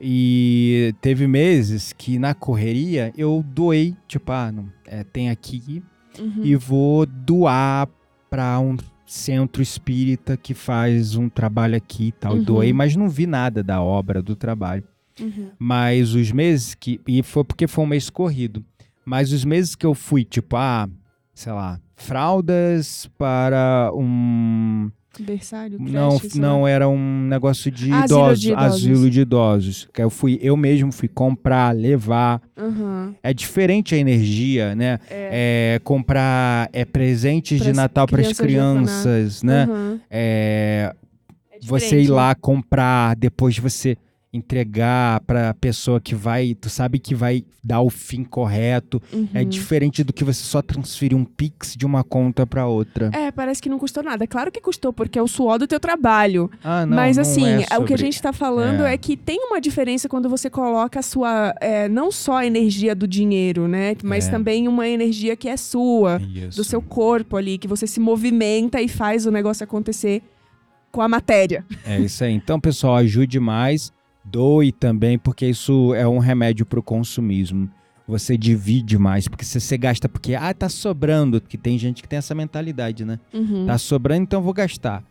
[0.00, 5.82] E teve meses que na correria eu doei, tipo, ah, não, é, tem aqui
[6.18, 6.40] Uhum.
[6.42, 7.88] e vou doar
[8.30, 12.34] para um centro espírita que faz um trabalho aqui e tal.
[12.36, 12.42] Uhum.
[12.42, 14.84] Doei, mas não vi nada da obra, do trabalho.
[15.20, 15.50] Uhum.
[15.58, 17.00] Mas os meses que.
[17.06, 18.64] E foi porque foi um mês corrido.
[19.04, 20.88] Mas os meses que eu fui, tipo, ah,
[21.34, 24.90] sei lá, fraldas para um.
[25.18, 26.70] Berçário, não, creche, não lá.
[26.70, 28.76] era um negócio de Asilo idosos, de idosos.
[28.76, 29.88] asilo de idosos.
[29.92, 32.40] Que eu fui, eu mesmo fui comprar, levar.
[32.56, 33.12] Uhum.
[33.20, 35.00] É diferente a energia, né?
[35.10, 39.66] É, comprar é, presentes de Pras Natal para as crianças de né?
[39.66, 40.00] Uhum.
[40.08, 40.94] É,
[41.50, 43.96] É você ir diferente, lá comprar, depois você
[44.32, 49.02] entregar para a pessoa que vai, tu sabe que vai dar o fim correto.
[49.12, 49.28] Uhum.
[49.34, 53.10] É diferente do que você só transferir um pix de uma conta para outra.
[53.12, 54.26] É, parece que não custou nada.
[54.26, 56.48] Claro que custou, porque é o suor do teu trabalho.
[56.62, 58.94] Ah, não, Mas não assim, é o que a sobre- gente tá falando É.
[58.94, 58.96] é.
[58.96, 61.54] que tem uma diferença quando você coloca a sua.
[61.60, 63.94] é, não só a energia do dinheiro, né?
[64.02, 64.30] Mas É.
[64.30, 66.56] também uma energia que é sua, Isso.
[66.56, 70.22] do seu corpo ali, que você se movimenta e faz o negócio acontecer
[70.92, 71.64] com a matéria.
[71.84, 72.32] É isso aí.
[72.32, 73.92] Então, pessoal, ajude mais,
[74.24, 77.70] doe também, porque isso é um remédio pro consumismo.
[78.06, 82.08] Você divide mais, porque se você gasta porque, ah, tá sobrando, porque tem gente que
[82.08, 83.20] tem essa mentalidade, né?
[83.32, 83.66] Uhum.
[83.66, 85.04] Tá sobrando, então vou gastar.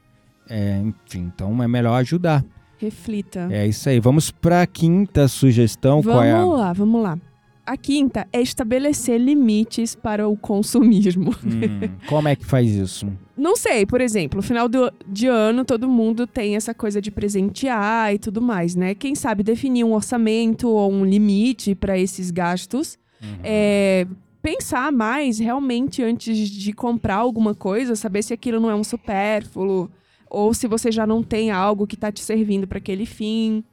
[0.49, 2.43] É, enfim, então é melhor ajudar.
[2.77, 3.47] Reflita.
[3.51, 3.99] É isso aí.
[3.99, 6.01] Vamos pra quinta sugestão.
[6.01, 6.39] Qual é a...
[6.39, 7.19] Vamos lá, vamos lá.
[7.69, 11.35] A quinta é estabelecer limites para o consumismo.
[11.45, 13.05] Hum, como é que faz isso?
[13.37, 18.11] Não sei, por exemplo, final do, de ano todo mundo tem essa coisa de presentear
[18.11, 18.95] e tudo mais, né?
[18.95, 22.97] Quem sabe definir um orçamento ou um limite para esses gastos.
[23.43, 24.07] É,
[24.41, 29.91] pensar mais realmente antes de comprar alguma coisa, saber se aquilo não é um supérfluo
[30.27, 33.63] ou se você já não tem algo que está te servindo para aquele fim.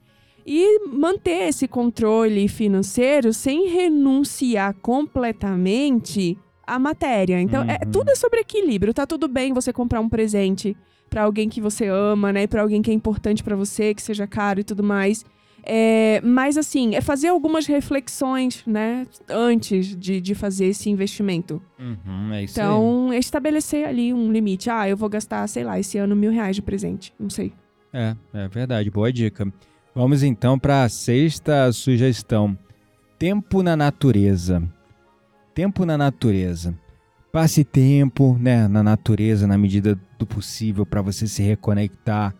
[0.46, 7.40] E manter esse controle financeiro sem renunciar completamente à matéria.
[7.40, 7.90] Então, é, Uhum.
[7.90, 8.94] tudo é sobre equilíbrio.
[8.94, 10.76] Tá tudo bem você comprar um presente
[11.10, 12.46] para alguém que você ama, né?
[12.46, 15.24] Para alguém que é importante para você, que seja caro e tudo mais.
[15.68, 19.04] É, mas assim, é fazer algumas reflexões, né?
[19.28, 21.60] Antes de, de fazer esse investimento.
[21.76, 22.64] Uhum, é isso aí.
[22.66, 24.70] Então, estabelecer ali um limite.
[24.70, 27.12] Ah, eu vou gastar, sei lá, esse ano mil reais de presente.
[27.18, 27.52] Não sei.
[27.92, 28.90] É, é verdade.
[28.90, 29.52] Boa dica.
[29.96, 32.56] Vamos então para a sexta sugestão.
[33.18, 34.62] Tempo na natureza.
[35.54, 36.74] Tempo na natureza.
[37.32, 42.34] Passe tempo, né, na natureza na medida do possível para você se reconectar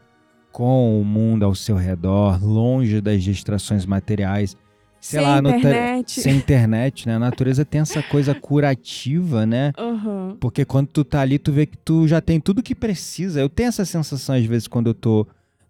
[0.53, 4.55] com o mundo ao seu redor, longe das distrações materiais.
[5.01, 6.21] Sei Sem lá, te- internet.
[6.21, 7.15] sem internet, né?
[7.17, 9.73] A natureza tem essa coisa curativa, né?
[9.79, 10.37] Aham.
[10.41, 13.41] Porque quando tu tá ali, tu vê que tu já tem tudo que precisa.
[13.41, 15.27] Eu tenho essa sensação, às vezes, quando eu tô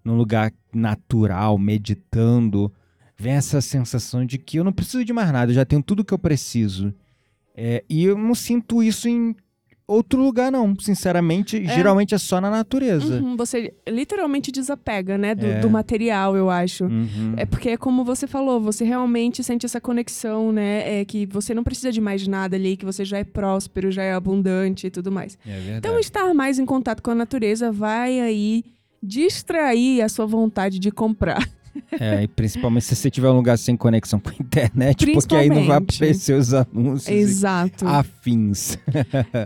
[0.06, 2.72] num lugar natural, meditando,
[3.18, 6.04] vem essa sensação de que eu não preciso de mais nada, eu já tenho tudo
[6.04, 6.94] que eu preciso.
[7.56, 9.34] É, e eu não sinto isso em
[9.84, 10.78] outro lugar, não.
[10.78, 13.20] Sinceramente, geralmente é só na natureza.
[13.20, 15.34] Uhum, Você literalmente desapega, né?
[15.34, 15.60] Do, É.
[15.60, 16.84] do material, eu acho.
[16.84, 17.34] Uhum.
[17.36, 21.00] É porque é como você falou, você realmente sente essa conexão, né?
[21.00, 24.02] É que você não precisa de mais nada ali, que você já é próspero, já
[24.02, 25.36] é abundante e tudo mais.
[25.46, 25.76] É.
[25.78, 28.64] Então, estar mais em contato com a natureza vai aí
[29.06, 31.46] distrair a sua vontade de comprar.
[32.00, 35.50] É, e principalmente se você tiver um lugar sem conexão com a internet, porque aí
[35.50, 37.86] não vai aparecer os anúncios Exato.
[37.86, 38.78] afins.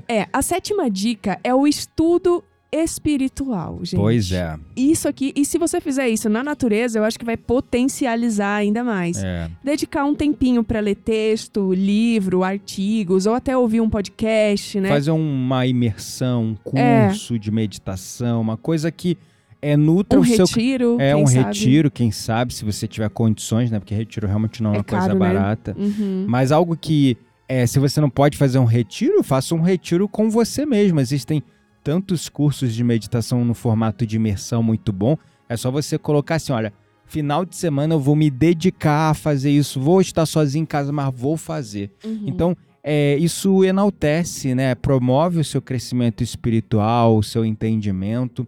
[0.06, 3.96] É, a sétima dica é o estudo espiritual, gente.
[3.96, 4.56] Pois é.
[4.76, 8.84] Isso aqui, e se você fizer isso na natureza, eu acho que vai potencializar ainda
[8.84, 9.22] mais.
[9.22, 9.50] é.
[9.64, 14.88] Dedicar um tempinho pra ler texto, livro, artigos, ou até ouvir um podcast, né?
[14.88, 17.06] Fazer uma imersão, um É.
[17.08, 19.18] curso de meditação, uma coisa que
[19.62, 21.44] é nutra um o seu retiro, É quem um sabe.
[21.44, 23.78] retiro, quem sabe, se você tiver condições, né?
[23.78, 25.26] Porque retiro realmente não é É uma coisa caro, né?
[25.26, 25.76] barata.
[25.78, 26.24] Uhum.
[26.28, 27.16] Mas algo que,
[27.48, 30.98] é, se você não pode fazer um retiro, faça um retiro com você mesmo.
[31.00, 31.42] Existem
[31.84, 35.16] tantos cursos de meditação no formato de imersão muito bom.
[35.48, 36.72] É só você colocar assim, olha,
[37.06, 39.80] final de semana eu vou me dedicar a fazer isso.
[39.80, 41.90] Vou estar sozinho em casa, mas vou fazer.
[42.04, 42.22] Uhum.
[42.26, 44.74] Então, é, isso enaltece, né?
[44.74, 48.46] Promove o seu crescimento espiritual, o seu entendimento.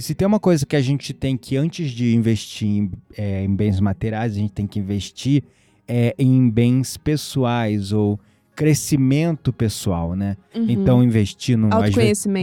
[0.00, 3.44] E se tem uma coisa que a gente tem que, antes de investir em, é,
[3.44, 5.44] em bens materiais, a gente tem que investir
[5.86, 8.18] é, em bens pessoais ou
[8.56, 10.38] crescimento pessoal, né?
[10.56, 10.64] Uhum.
[10.70, 11.68] Então, investir num,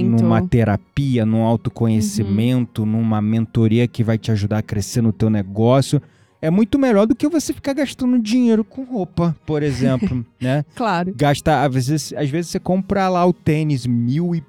[0.06, 6.00] numa terapia, num autoconhecimento, numa mentoria que vai te ajudar a crescer no teu negócio.
[6.39, 10.63] É muito melhor do que você ficar gastando dinheiro com roupa, por exemplo, né?
[10.76, 11.12] Claro.
[11.17, 14.43] Gasta, às vezes, às vezes você compra lá o tênis mil e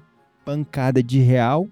[0.45, 1.67] pancada de real,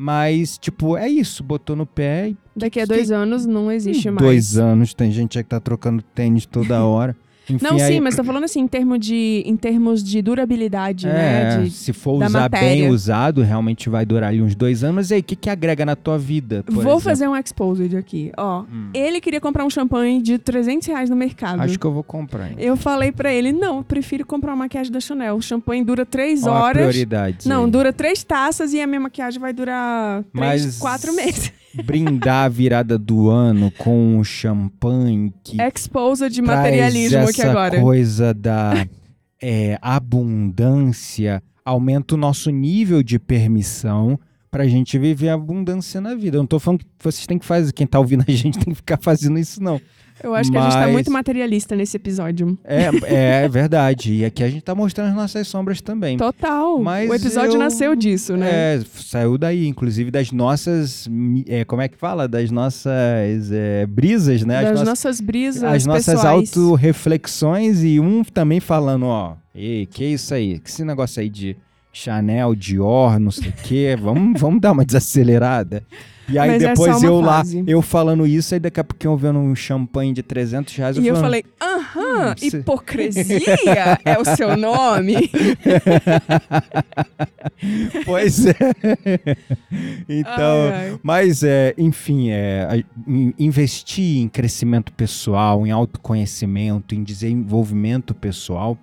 [0.00, 4.12] mas, tipo, é isso, botou no pé e Daqui a dois anos não existe em
[4.12, 4.24] mais.
[4.24, 7.16] dois anos tem gente aí que tá trocando tênis toda hora.
[7.50, 11.06] Enfim, Não, aí- sim, mas tô falando assim, em, termo de, em termos de durabilidade,
[11.08, 11.58] É, né?
[11.64, 12.68] De, se for usar matéria.
[12.68, 15.10] bem usado, realmente vai durar ali uns dois anos.
[15.10, 16.64] E aí, o que, que agrega na tua vida?
[16.68, 17.00] Vou exemplo?
[17.00, 18.62] fazer um exposed aqui, ó.
[18.62, 18.90] Hum.
[18.94, 21.60] Ele queria comprar um champanhe de 300 reais no mercado.
[21.62, 22.48] Acho que eu vou comprar.
[22.50, 22.56] hein?
[22.58, 25.36] Eu falei pra ele, não, eu prefiro comprar uma maquiagem da Chanel.
[25.36, 26.76] O champanhe dura três Ó, a horas.
[26.88, 27.48] prioridade.
[27.48, 27.70] Não, aí.
[27.70, 31.52] dura três taças e a minha maquiagem vai durar três, Mas- quatro meses.
[31.74, 37.42] Brindar a virada do ano com um champanhe que Exposed de traz materialismo essa aqui
[37.42, 37.80] agora.
[37.80, 38.86] coisa da
[39.40, 44.18] é, abundância aumenta o nosso nível de permissão
[44.50, 46.38] pra gente viver a abundância na vida.
[46.38, 48.72] Eu não tô falando que vocês têm que fazer, quem tá ouvindo a gente tem
[48.72, 49.80] que ficar fazendo isso, não.
[50.22, 52.58] Eu acho que a gente tá Mas- muito materialista nesse episódio.
[52.64, 54.12] É, é verdade.
[54.14, 56.16] E aqui a gente tá mostrando as nossas sombras também.
[56.16, 56.78] Total.
[56.80, 58.48] Mas o episódio eu- nasceu disso, né?
[58.76, 61.08] É, saiu daí, inclusive das nossas.
[61.46, 62.26] é, como é que fala?
[62.26, 64.58] Das nossas é, brisas, né?
[64.58, 70.04] As das nossas, nossas brisas as nossas autorreflexões e um também falando, ó, ei, que
[70.04, 70.58] isso aí?
[70.58, 71.56] Que esse negócio aí de
[71.92, 75.82] Chanel, Dior, não sei o quê, vamos, vamos dar uma desacelerada.
[76.28, 77.64] E aí Mas é depois uma eu lá, fase.
[77.66, 81.02] eu falando isso, aí daqui a pouco eu vendo um champanhe de 300 reais, eu
[81.02, 85.14] E eu falando, falei, aham, Hum, hipocrisia é o seu nome?
[88.04, 88.54] pois é.
[90.08, 91.00] então, Ai, ai.
[91.02, 92.84] Mas, é, enfim, é,
[93.38, 98.76] investir em crescimento pessoal, em autoconhecimento, em desenvolvimento pessoal,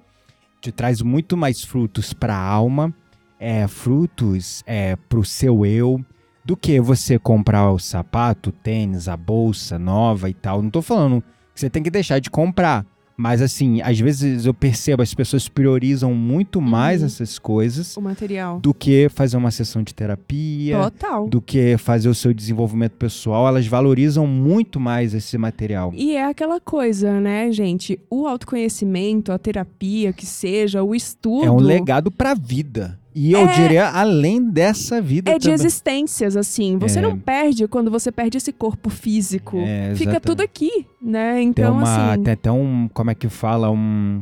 [0.62, 2.94] te traz muito mais frutos para a alma,
[3.40, 6.04] é, frutos é, para o seu eu,
[6.46, 10.62] do que você comprar o sapato, o tênis, a bolsa nova e tal.
[10.62, 11.22] Não tô falando
[11.54, 12.86] que você tem que deixar de comprar.
[13.18, 17.08] Mas, assim, às vezes eu percebo as pessoas priorizam muito mais Uhum.
[17.08, 18.60] essas coisas O material.
[18.60, 21.26] do que fazer uma sessão de terapia, Total.
[21.30, 25.94] do que fazer o seu desenvolvimento pessoal, elas valorizam muito mais esse material.
[25.96, 27.98] E é aquela coisa, né, gente?
[28.10, 31.46] O autoconhecimento, a terapia, que seja, o estudo.
[31.46, 33.00] É um legado para a vida.
[33.18, 35.54] E eu É- diria além dessa vida É de também.
[35.56, 36.78] existências, assim.
[36.78, 37.02] Você É.
[37.02, 39.58] não perde quando você perde esse corpo físico.
[39.60, 41.36] É, Fica tudo aqui, né?
[41.36, 42.24] Tem Então, uma, assim.
[42.24, 44.22] tem até um, como é que fala, um,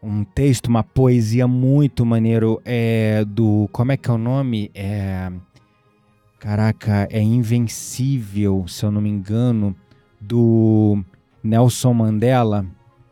[0.00, 4.70] um texto, uma poesia muito maneiro é do, como é que é o nome?
[4.72, 5.28] É,
[6.38, 9.74] caraca, é Invencível, se eu não me engano,
[10.20, 11.02] do
[11.42, 12.64] Nelson Mandela,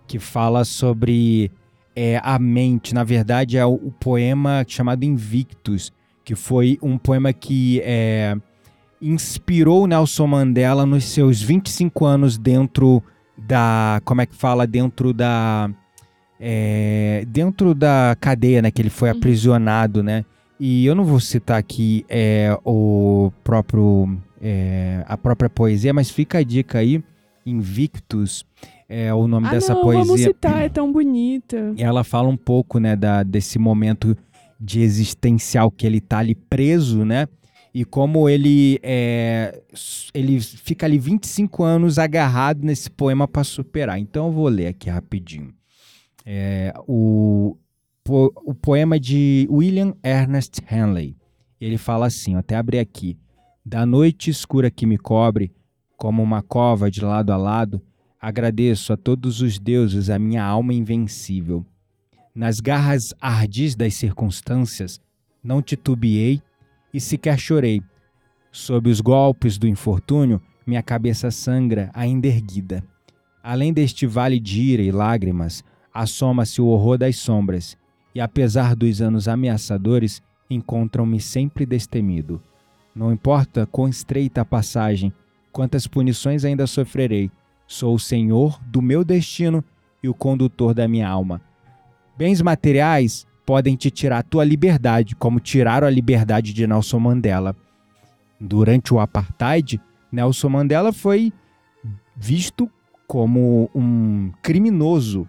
[0.07, 1.51] que fala sobre
[1.95, 2.95] é, a mente.
[2.95, 5.93] Na verdade, é o, o poema chamado Invictus,
[6.25, 8.37] que foi um poema que é,
[9.01, 13.03] inspirou Nelson Mandela nos seus 25 anos dentro
[13.37, 14.01] da.
[14.05, 14.67] Como é que fala?
[14.67, 15.71] Dentro da.
[16.39, 18.71] é, dentro da cadeia, né?
[18.71, 19.17] Que ele foi Uhum.
[19.17, 20.25] aprisionado, né?
[20.59, 24.19] E eu não vou citar aqui é, o próprio.
[24.43, 27.03] é, a própria poesia, mas fica a dica aí.
[27.47, 28.45] Invictus
[28.91, 30.05] é o nome ah, dessa não, poesia.
[30.05, 31.73] vamos citar, é tão bonita.
[31.77, 34.17] E ela fala um pouco, né, da, desse momento
[34.61, 37.29] de existencial que ele tá ali preso, né?
[37.73, 39.63] E como ele é,
[40.13, 43.97] ele fica ali 25 anos agarrado nesse poema para superar.
[43.97, 45.55] Então eu vou ler aqui rapidinho.
[46.27, 47.57] É, o,
[48.03, 51.17] po- o poema de William Ernest Henley.
[51.61, 53.17] Ele fala assim, até abri aqui.
[53.65, 55.53] Da noite escura que me cobre,
[55.97, 57.81] como uma cova de lado a lado,
[58.21, 61.65] agradeço a todos os deuses a minha alma invencível.
[62.35, 65.01] Nas garras ardis das circunstâncias,
[65.43, 66.43] não titubeei
[66.93, 67.83] e sequer chorei.
[68.53, 72.85] Sob os golpes do infortúnio, minha cabeça sangra ainda erguida.
[73.43, 77.77] Além deste vale de ira e lágrimas, assoma-se o horror das sombras,
[78.15, 82.43] e apesar dos anos ameaçadores, encontram-me sempre destemido.
[82.95, 85.13] Não importa quão estreita a passagem,
[85.53, 87.31] quantas punições ainda sofrerei,
[87.71, 89.65] sou o senhor do meu destino
[90.03, 91.41] e o condutor da minha alma.
[92.19, 97.55] Bens materiais podem te tirar a tua liberdade, como tiraram a liberdade de Nelson Mandela.
[98.41, 101.33] Durante o apartheid, Nelson Mandela foi
[102.17, 102.69] visto
[103.07, 105.29] como um criminoso,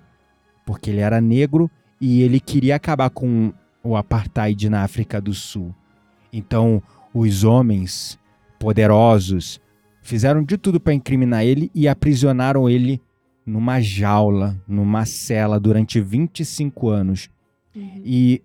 [0.65, 1.69] porque ele era negro
[1.99, 5.75] e ele queria acabar com o apartheid na África do Sul.
[6.33, 6.81] Então,
[7.13, 8.17] os homens
[8.57, 9.61] poderosos
[10.01, 13.01] fizeram de tudo para incriminar ele e aprisionaram ele
[13.45, 17.29] numa jaula, numa cela durante 25 anos.
[17.75, 18.01] Uhum.
[18.03, 18.41] E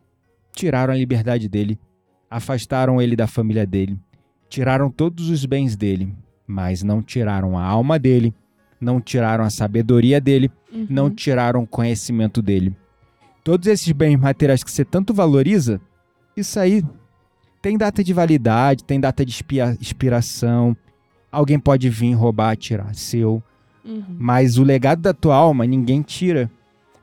[0.54, 1.78] tiraram a liberdade dele,
[2.30, 3.98] afastaram ele da família dele,
[4.48, 6.14] tiraram todos os bens dele,
[6.46, 8.34] mas não tiraram a alma dele,
[8.80, 10.86] não tiraram a sabedoria dele, Uhum.
[10.90, 12.76] não tiraram o conhecimento dele.
[13.42, 15.80] Todos esses bens materiais que você tanto valoriza,
[16.36, 16.84] isso aí
[17.62, 19.44] tem data de validade, tem data de
[19.80, 20.76] expiração.
[21.36, 23.42] Alguém pode vir roubar, tirar seu,
[23.84, 24.02] Uhum.
[24.18, 26.50] mas o legado da tua alma ninguém tira.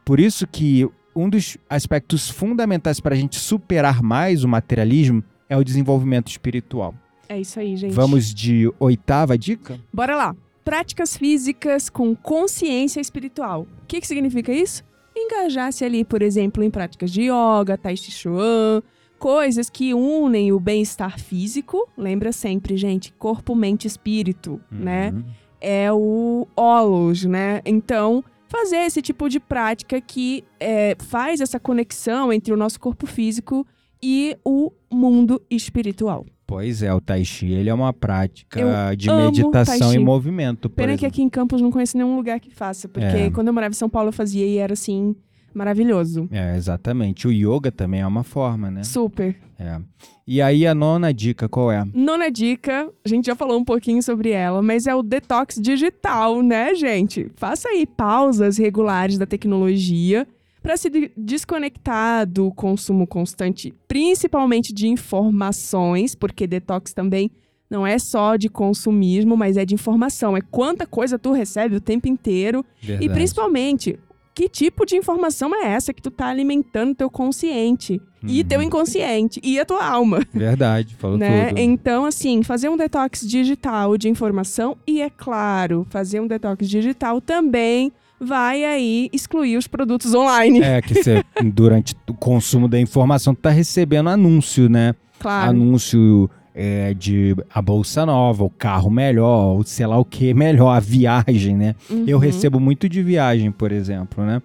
[0.04, 5.56] Por isso que um dos aspectos fundamentais para a gente superar mais o materialismo é
[5.56, 6.96] o desenvolvimento espiritual.
[7.30, 7.94] É isso aí, gente.
[7.94, 9.80] Vamos de oitava dica?
[9.94, 10.36] Bora lá.
[10.66, 13.68] Práticas físicas com consciência espiritual.
[13.84, 14.84] O que, que significa isso?
[15.16, 18.82] Engajar-se ali, por exemplo, em práticas de yoga, tai chi chuan,
[19.24, 21.88] coisas que unem o bem-estar físico.
[21.98, 25.12] Lembra sempre, gente, corpo, mente, espírito, né?
[25.12, 25.24] Uhum.
[25.62, 27.62] é o holos, né?
[27.64, 33.08] Então, fazer esse tipo de prática que é, faz essa conexão entre o nosso corpo
[33.08, 33.66] físico
[34.04, 36.26] e o mundo espiritual.
[36.46, 40.70] Pois é, o Tai Chi ele é uma prática Eu de meditação e movimento.
[40.70, 41.08] Pena que exemplo.
[41.08, 43.32] aqui em Campos não conheço nenhum lugar que faça, porque É.
[43.32, 45.16] quando eu morava em São Paulo eu fazia e era assim
[45.54, 46.28] maravilhoso.
[46.32, 47.28] É, exatamente.
[47.28, 48.84] O yoga também é uma forma, né?
[48.84, 49.36] Super.
[49.60, 49.80] É.
[50.28, 51.84] E aí a nona dica qual é?
[51.94, 56.42] Nona dica, a gente já falou um pouquinho sobre ela, mas é o detox digital,
[56.42, 57.30] né, gente?
[57.36, 60.28] Faça aí pausas regulares da tecnologia
[60.62, 67.30] para se de- desconectar do consumo constante, principalmente de informações, porque detox também
[67.70, 70.38] não é só de consumismo, mas é de informação.
[70.38, 73.10] É quanta coisa tu recebe o tempo inteiro e Verdade.
[73.14, 74.00] principalmente
[74.34, 78.48] que tipo de informação é essa que tu tá alimentando teu consciente e Uhum.
[78.48, 81.50] teu inconsciente e a tua alma Verdade, falou né?
[81.50, 81.60] tudo.
[81.60, 87.20] Então, assim, fazer um detox digital de informação e, é claro, fazer um detox digital
[87.20, 90.62] também vai aí excluir os produtos online.
[90.62, 91.22] É que você,
[91.54, 94.96] durante o consumo da informação, tu tá recebendo anúncio, né?
[95.20, 95.50] Claro.
[95.52, 100.70] Anúncio é, de a bolsa nova, o carro melhor, o sei lá o que melhor,
[100.72, 101.76] a viagem, né?
[102.08, 102.24] Eu Uhum.
[102.24, 104.42] recebo muito de viagem, por exemplo, né?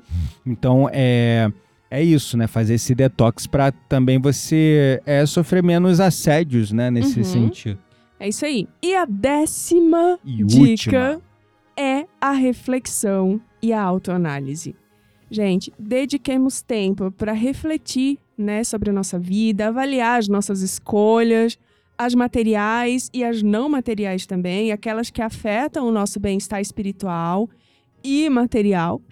[0.47, 1.51] Então é
[1.91, 2.47] é isso, né?
[2.47, 6.91] Fazer esse detox para também você é, sofrer menos assédios, né?
[6.91, 7.25] Nesse Uhum.
[7.25, 7.79] sentido.
[8.21, 8.67] É isso aí.
[8.83, 11.23] E a décima E dica última.
[11.77, 14.75] é a reflexão e a autoanálise.
[15.31, 21.59] Gente, dediquemos tempo para refletir, né, sobre a nossa vida, avaliar as nossas escolhas,
[21.99, 27.51] as materiais e as não materiais também, aquelas que afetam o nosso bem-estar espiritual
[28.05, 29.03] e material,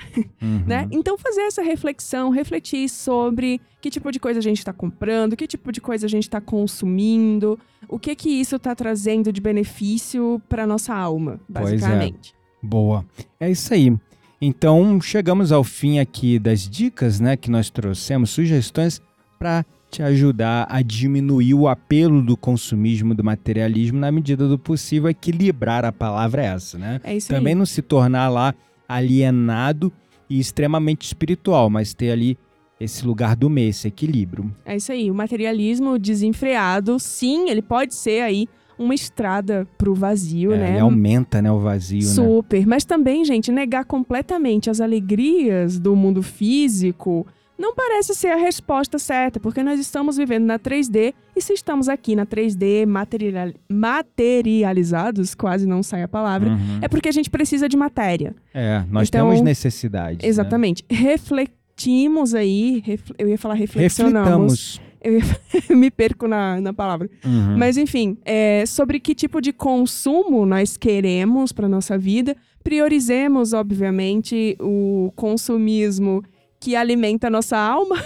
[0.40, 0.62] Uhum.
[0.64, 0.86] né?
[0.92, 5.46] Então fazer essa reflexão, refletir sobre que tipo de coisa a gente está comprando, que
[5.48, 7.58] tipo de coisa a gente está consumindo,
[7.88, 11.72] o que que isso está trazendo de benefício para nossa alma, Pois é.
[11.72, 12.34] basicamente.
[12.62, 13.04] Boa.
[13.40, 13.92] É isso aí.
[14.40, 19.00] Então, chegamos ao fim aqui das dicas, né, que nós trouxemos, sugestões
[19.38, 25.08] para te ajudar a diminuir o apelo do consumismo, do materialismo, na medida do possível,
[25.08, 27.00] equilibrar a palavra é essa, né?
[27.04, 27.58] É isso Também aí.
[27.58, 28.54] não se tornar lá
[28.88, 29.92] alienado
[30.28, 32.36] e extremamente espiritual, mas ter ali
[32.80, 34.54] esse lugar do meio, esse equilíbrio.
[34.64, 35.10] É isso aí.
[35.10, 38.46] O materialismo desenfreado, sim, ele pode ser aí
[38.78, 40.70] uma estrada pro vazio, É, né?
[40.72, 42.04] Ele aumenta, né, o vazio, né?
[42.14, 42.66] Super.
[42.66, 47.26] Mas também, gente, negar completamente as alegrias do mundo físico
[47.58, 51.88] não parece ser a resposta certa, porque nós estamos vivendo na 3D e se estamos
[51.88, 56.78] aqui na 3D material- materializados, quase não sai a palavra, Uhum.
[56.82, 58.34] é porque a gente precisa de matéria.
[58.52, 60.22] É, nós Então, temos necessidades.
[60.22, 60.28] né?
[60.28, 60.84] Exatamente.
[60.90, 64.80] Refletimos aí, refl- eu ia falar reflexionamos.
[64.80, 64.86] Reflitamos.
[65.02, 65.20] Eu
[65.76, 67.08] me perco na, na palavra.
[67.24, 67.56] Uhum.
[67.56, 72.36] Mas enfim, é, sobre que tipo de consumo nós queremos para nossa vida.
[72.64, 76.24] Priorizemos, obviamente, o consumismo
[76.66, 78.02] que alimenta a nossa alma,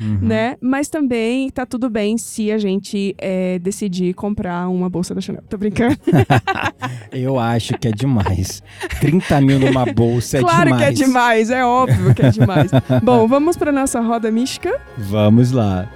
[0.00, 0.18] Uhum.
[0.22, 0.56] né?
[0.60, 5.42] Mas também tá tudo bem se a gente é, decidir comprar uma bolsa da Chanel.
[5.48, 5.98] Tô brincando.
[7.10, 8.62] Eu acho que é demais.
[9.00, 10.82] 30 mil numa bolsa é claro demais.
[10.84, 12.70] que é demais, é óbvio que é demais.
[13.02, 14.80] Bom, vamos para nossa roda mística.
[14.96, 15.90] Vamos lá.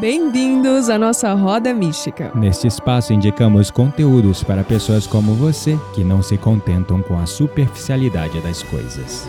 [0.00, 2.30] Bem-vindos à nossa roda mística.
[2.34, 8.38] Neste espaço indicamos conteúdos para pessoas como você que não se contentam com a superficialidade
[8.42, 9.26] das coisas.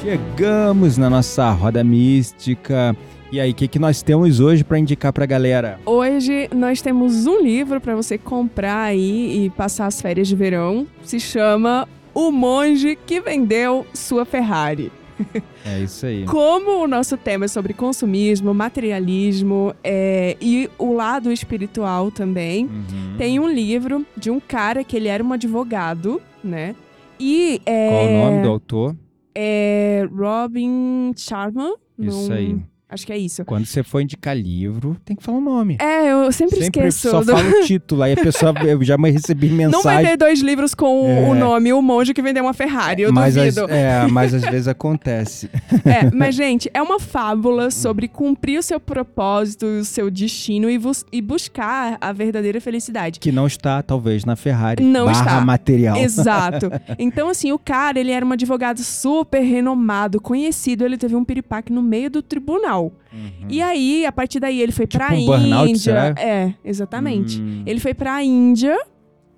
[0.00, 2.96] Chegamos na nossa roda mística.
[3.30, 5.78] E aí, o que, que nós temos hoje para indicar pra galera?
[5.84, 10.86] Hoje nós temos um livro para você comprar aí e passar as férias de verão.
[11.02, 14.90] Se chama O Monge que Vendeu Sua Ferrari.
[15.64, 16.24] É isso aí.
[16.26, 23.16] Como o nosso tema é sobre consumismo, materialismo é, e o lado espiritual também, Uhum.
[23.16, 26.74] tem um livro de um cara que ele era um advogado, né?
[27.18, 28.96] E é, Qual o nome do autor?
[29.34, 31.74] é Robin Sharma.
[31.98, 32.56] Isso não- aí.
[32.94, 33.44] Acho que é isso.
[33.44, 35.76] Quando você for indicar livro, tem que falar o nome.
[35.80, 37.10] É, eu sempre, esqueço.
[37.10, 38.02] só do- fala o título.
[38.02, 40.04] Aí a pessoa, eu já recebi Não mensagem.
[40.04, 41.28] vender dois livros com o- É.
[41.28, 43.66] o nome O Monge que Vendeu uma Ferrari, eu mas, duvido.
[43.70, 45.50] é, mas às vezes acontece.
[45.84, 50.80] É, mas, gente, é uma fábula sobre cumprir o seu propósito, o seu destino e,
[51.12, 53.20] e buscar a verdadeira felicidade.
[53.20, 54.82] Que não está, talvez, na Ferrari.
[54.82, 55.40] Não está.
[55.44, 55.96] material.
[55.96, 56.70] Exato.
[56.98, 61.72] Então, assim, o cara, ele era um advogado super renomado, conhecido, ele teve um piripaque
[61.72, 62.83] no meio do tribunal.
[63.12, 63.46] Uhum.
[63.48, 65.78] E aí, a partir daí, ele foi pra Tipo um burnout, Índia.
[65.82, 66.14] será?
[66.18, 67.40] É, exatamente.
[67.40, 67.62] Hum.
[67.66, 68.76] Ele foi pra Índia.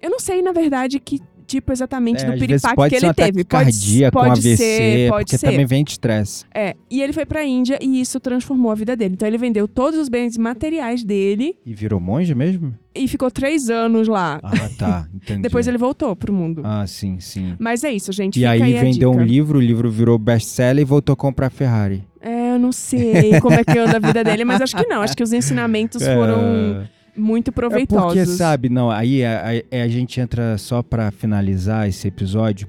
[0.01, 3.45] Eu não sei, na verdade, que tipo exatamente É, do piripaque que ser ele teve.
[3.45, 5.47] Pode, pode AVC, ser, pode porque ser.
[5.49, 6.45] também vem de estresse.
[6.53, 9.15] É, e ele foi pra Índia e isso transformou a vida dele.
[9.15, 12.75] Então ele vendeu todos os bens materiais dele E virou monge mesmo?
[12.93, 14.41] e ficou três anos lá.
[14.43, 15.09] Ah, tá.
[15.15, 15.43] Entendi.
[15.43, 16.63] Depois ele voltou pro mundo.
[16.65, 17.55] Ah, sim, sim.
[17.61, 18.41] Mas é isso, gente.
[18.41, 22.03] E aí aí vendeu um livro, o livro virou best-seller e voltou a comprar Ferrari.
[22.21, 22.36] É,
[22.67, 25.03] não sei como é que anda a vida dele, mas acho que não.
[25.03, 26.87] Acho que os ensinamentos foram
[27.17, 28.05] muito É proveitosos.
[28.13, 29.43] porque, sabe, não, aí a,
[29.73, 32.69] a- a gente entra só pra finalizar esse episódio,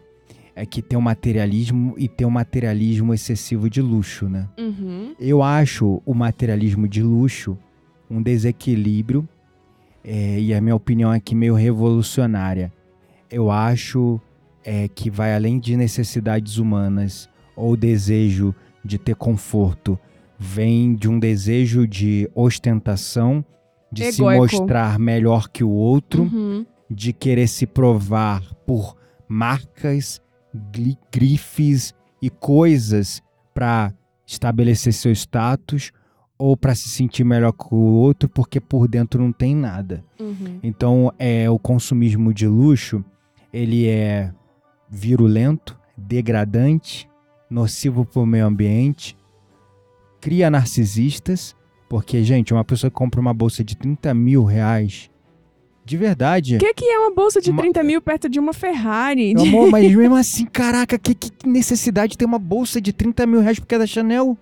[0.55, 4.47] é que tem o materialismo e tem o materialismo excessivo de luxo, né?
[4.57, 5.13] Uhum.
[5.19, 7.57] Eu acho o materialismo de luxo
[8.09, 9.27] um desequilíbrio,
[10.03, 12.71] é, e a minha opinião aqui meio revolucionária.
[13.29, 14.19] Eu acho
[14.63, 18.55] é, que vai além de necessidades humanas ou desejo
[18.87, 19.99] de ter conforto,
[20.39, 23.43] vem de um desejo de ostentação,
[23.91, 24.41] de se Egóico.
[24.55, 26.65] mostrar melhor que o outro, Uhum.
[26.89, 28.95] de querer se provar por
[29.27, 30.21] marcas,
[31.11, 33.21] grifes e coisas
[33.53, 33.93] para
[34.25, 35.91] estabelecer seu status
[36.37, 40.03] ou para se sentir melhor que o outro porque por dentro não tem nada.
[40.19, 40.59] Uhum.
[40.61, 43.03] Então, é o consumismo de luxo,
[43.51, 44.31] ele é
[44.89, 47.09] virulento, degradante,
[47.49, 49.17] nocivo para o meio ambiente,
[50.19, 51.55] cria narcisistas,
[51.89, 55.09] porque, gente, uma pessoa que compra uma bolsa de 30 mil reais,
[55.85, 58.51] de verdade, O que, que é uma bolsa de Uma- 30 mil perto de uma
[58.51, 59.33] Ferrari?
[59.33, 63.25] meu amor, mas mesmo assim, caraca, que, que necessidade de ter uma bolsa de 30
[63.25, 64.37] mil reais porque é da Chanel?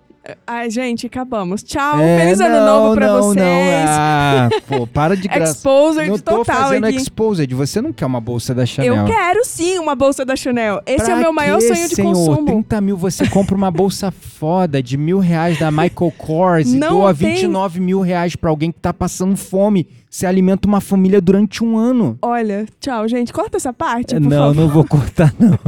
[0.46, 1.62] Ai, gente, acabamos.
[1.62, 2.00] Tchau.
[2.00, 3.36] É, Feliz ano não, novo pra não, vocês.
[3.36, 5.52] Não, ah, pô, para de graça.
[5.52, 6.96] Exposed Não tô total fazendo aqui.
[6.96, 7.54] exposed.
[7.54, 8.94] Você não quer uma bolsa da Chanel.
[8.96, 10.80] Eu quero sim uma bolsa da Chanel.
[10.86, 12.12] Esse é Pra o meu maior sonho de senhor?
[12.12, 12.44] consumo.
[12.46, 17.14] 30 mil, você compra uma bolsa foda de mil reais da Michael Kors e doa
[17.14, 17.30] tem.
[17.34, 19.86] 29 mil reais pra alguém que tá passando fome.
[20.08, 22.16] Você alimenta uma família durante um ano.
[22.22, 23.34] Olha, tchau, gente.
[23.34, 24.54] Corta essa parte, por não, favor.
[24.54, 25.58] não vou cortar, não.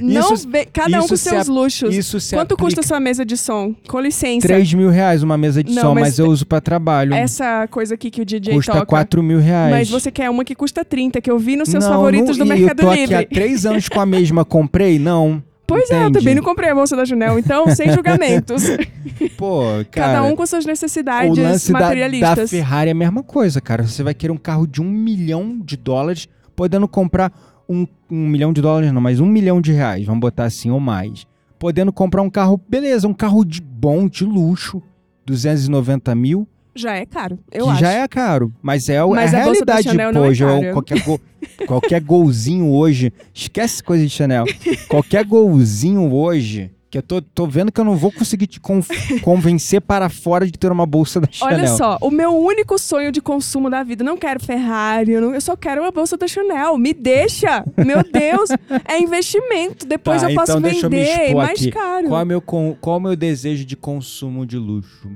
[0.00, 1.92] Não Isso- cada um com se seus luxos.
[1.94, 3.65] Isso Quanto custa aplica- sua mesa de som?
[3.88, 4.46] Com licença.
[4.46, 7.14] 3 mil reais uma mesa de Não, som, mas mas, eu uso pra trabalho.
[7.14, 8.86] Essa coisa aqui que o DJ Custa toca.
[8.86, 9.70] 4 mil reais.
[9.70, 12.46] Mas você quer uma que custa 30, que eu vi nos seus não, favoritos não,
[12.46, 13.14] do Mercado eu tô Livre.
[13.14, 14.98] aqui há 3 anos com a mesma, comprei?
[14.98, 15.42] Não.
[15.66, 18.64] Pois é, eu também não comprei a bolsa da Chanel, então sem julgamentos.
[19.36, 20.06] Pô, cara.
[20.12, 22.36] Cada um com suas o necessidades lance da, materialistas.
[22.38, 23.84] da Ferrari é a mesma coisa, cara.
[23.84, 27.32] Você vai querer um carro de um milhão de dólares, podendo comprar
[27.68, 30.78] um, um milhão de dólares, não, mas um milhão de reais, vamos botar assim ou
[30.78, 31.26] mais.
[31.58, 34.82] Podendo comprar um carro, beleza, um carro de bom, de luxo,
[35.24, 37.80] 290 mil, Já é caro, eu que acho.
[37.80, 38.52] já é caro.
[38.62, 40.64] Mas é, o- Mas é a a realidade, pô.
[40.64, 41.20] é qualquer, gol,
[41.66, 44.44] qualquer golzinho hoje, esquece coisa de Chanel.
[44.88, 48.80] qualquer golzinho hoje, Que eu tô, tô vendo que eu não vou conseguir te con-
[49.22, 51.58] convencer para fora de ter uma bolsa da Chanel.
[51.58, 55.34] Olha só, o meu único sonho de consumo da vida, não quero Ferrari, eu, não-
[55.34, 56.78] eu só quero uma bolsa da Chanel.
[56.78, 57.62] Me deixa!
[57.76, 58.48] Meu Deus!
[58.88, 59.84] é investimento.
[59.86, 61.70] Depois Tá, eu posso então eu vender expor mais aqui.
[61.70, 62.08] caro.
[62.08, 65.10] Qual é meu, qual é o meu desejo de consumo de luxo?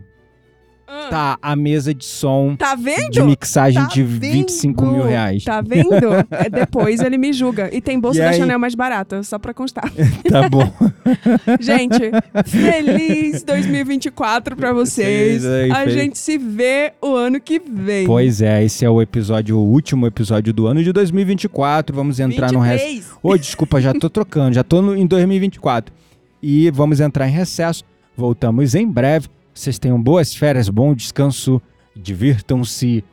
[0.93, 3.11] Ah, Tá, a mesa de som Tá vendo?
[3.11, 4.95] de mixagem Tá de 25 vendo?
[4.97, 5.45] mil reais.
[5.45, 5.91] Tá vendo?
[6.31, 7.69] É, depois ele me julga.
[7.73, 8.39] E tem bolsa E da aí?
[8.39, 9.85] Chanel mais barata, só pra constar.
[10.29, 10.69] Tá bom.
[11.61, 12.11] Gente,
[12.47, 15.45] feliz 2024 pra vocês.
[15.45, 15.95] Aí, A feliz.
[15.95, 18.07] gente se vê o ano que vem.
[18.07, 21.95] Pois é, esse é o episódio, o último episódio do ano de 2024.
[21.95, 22.85] Vamos entrar no resto.
[22.87, 23.11] 23.
[23.23, 25.93] Ô, desculpa, já tô trocando, já tô no- em 2024.
[26.43, 27.85] E vamos entrar em recesso.
[28.17, 29.29] Voltamos em breve.
[29.53, 31.61] Vocês tenham boas férias, bom descanso,
[31.95, 33.05] divirtam-se,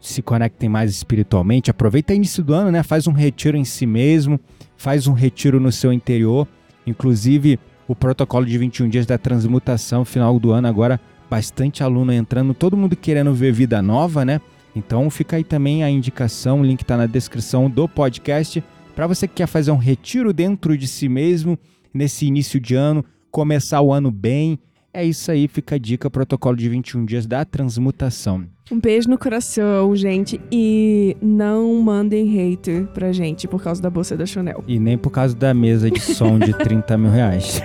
[0.00, 1.70] se conectem mais espiritualmente.
[1.70, 2.82] Aproveita início do ano, né?
[2.82, 4.38] Faz um retiro em si mesmo,
[4.76, 6.46] faz um retiro no seu interior.
[6.86, 12.54] Inclusive, o protocolo de 21 dias da transmutação, final do ano agora, bastante aluno entrando,
[12.54, 14.40] todo mundo querendo ver vida nova, né?
[14.74, 18.62] Então fica aí também a indicação, o link está na descrição do podcast
[18.94, 21.58] para você que quer fazer um retiro dentro de si mesmo
[21.94, 24.58] nesse início de ano, começar o ano bem.
[24.98, 28.44] É isso aí, fica a dica, protocolo de 21 dias da transmutação.
[28.68, 30.40] Um beijo no coração, gente.
[30.50, 34.64] E não mandem hater pra gente por causa da bolsa da Chanel.
[34.66, 37.62] E nem por causa da mesa de som de 30 mil reais.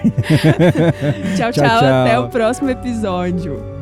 [1.36, 1.80] tchau, Tchau, tchau.
[1.80, 2.02] tchau.
[2.06, 3.73] Até o próximo episódio.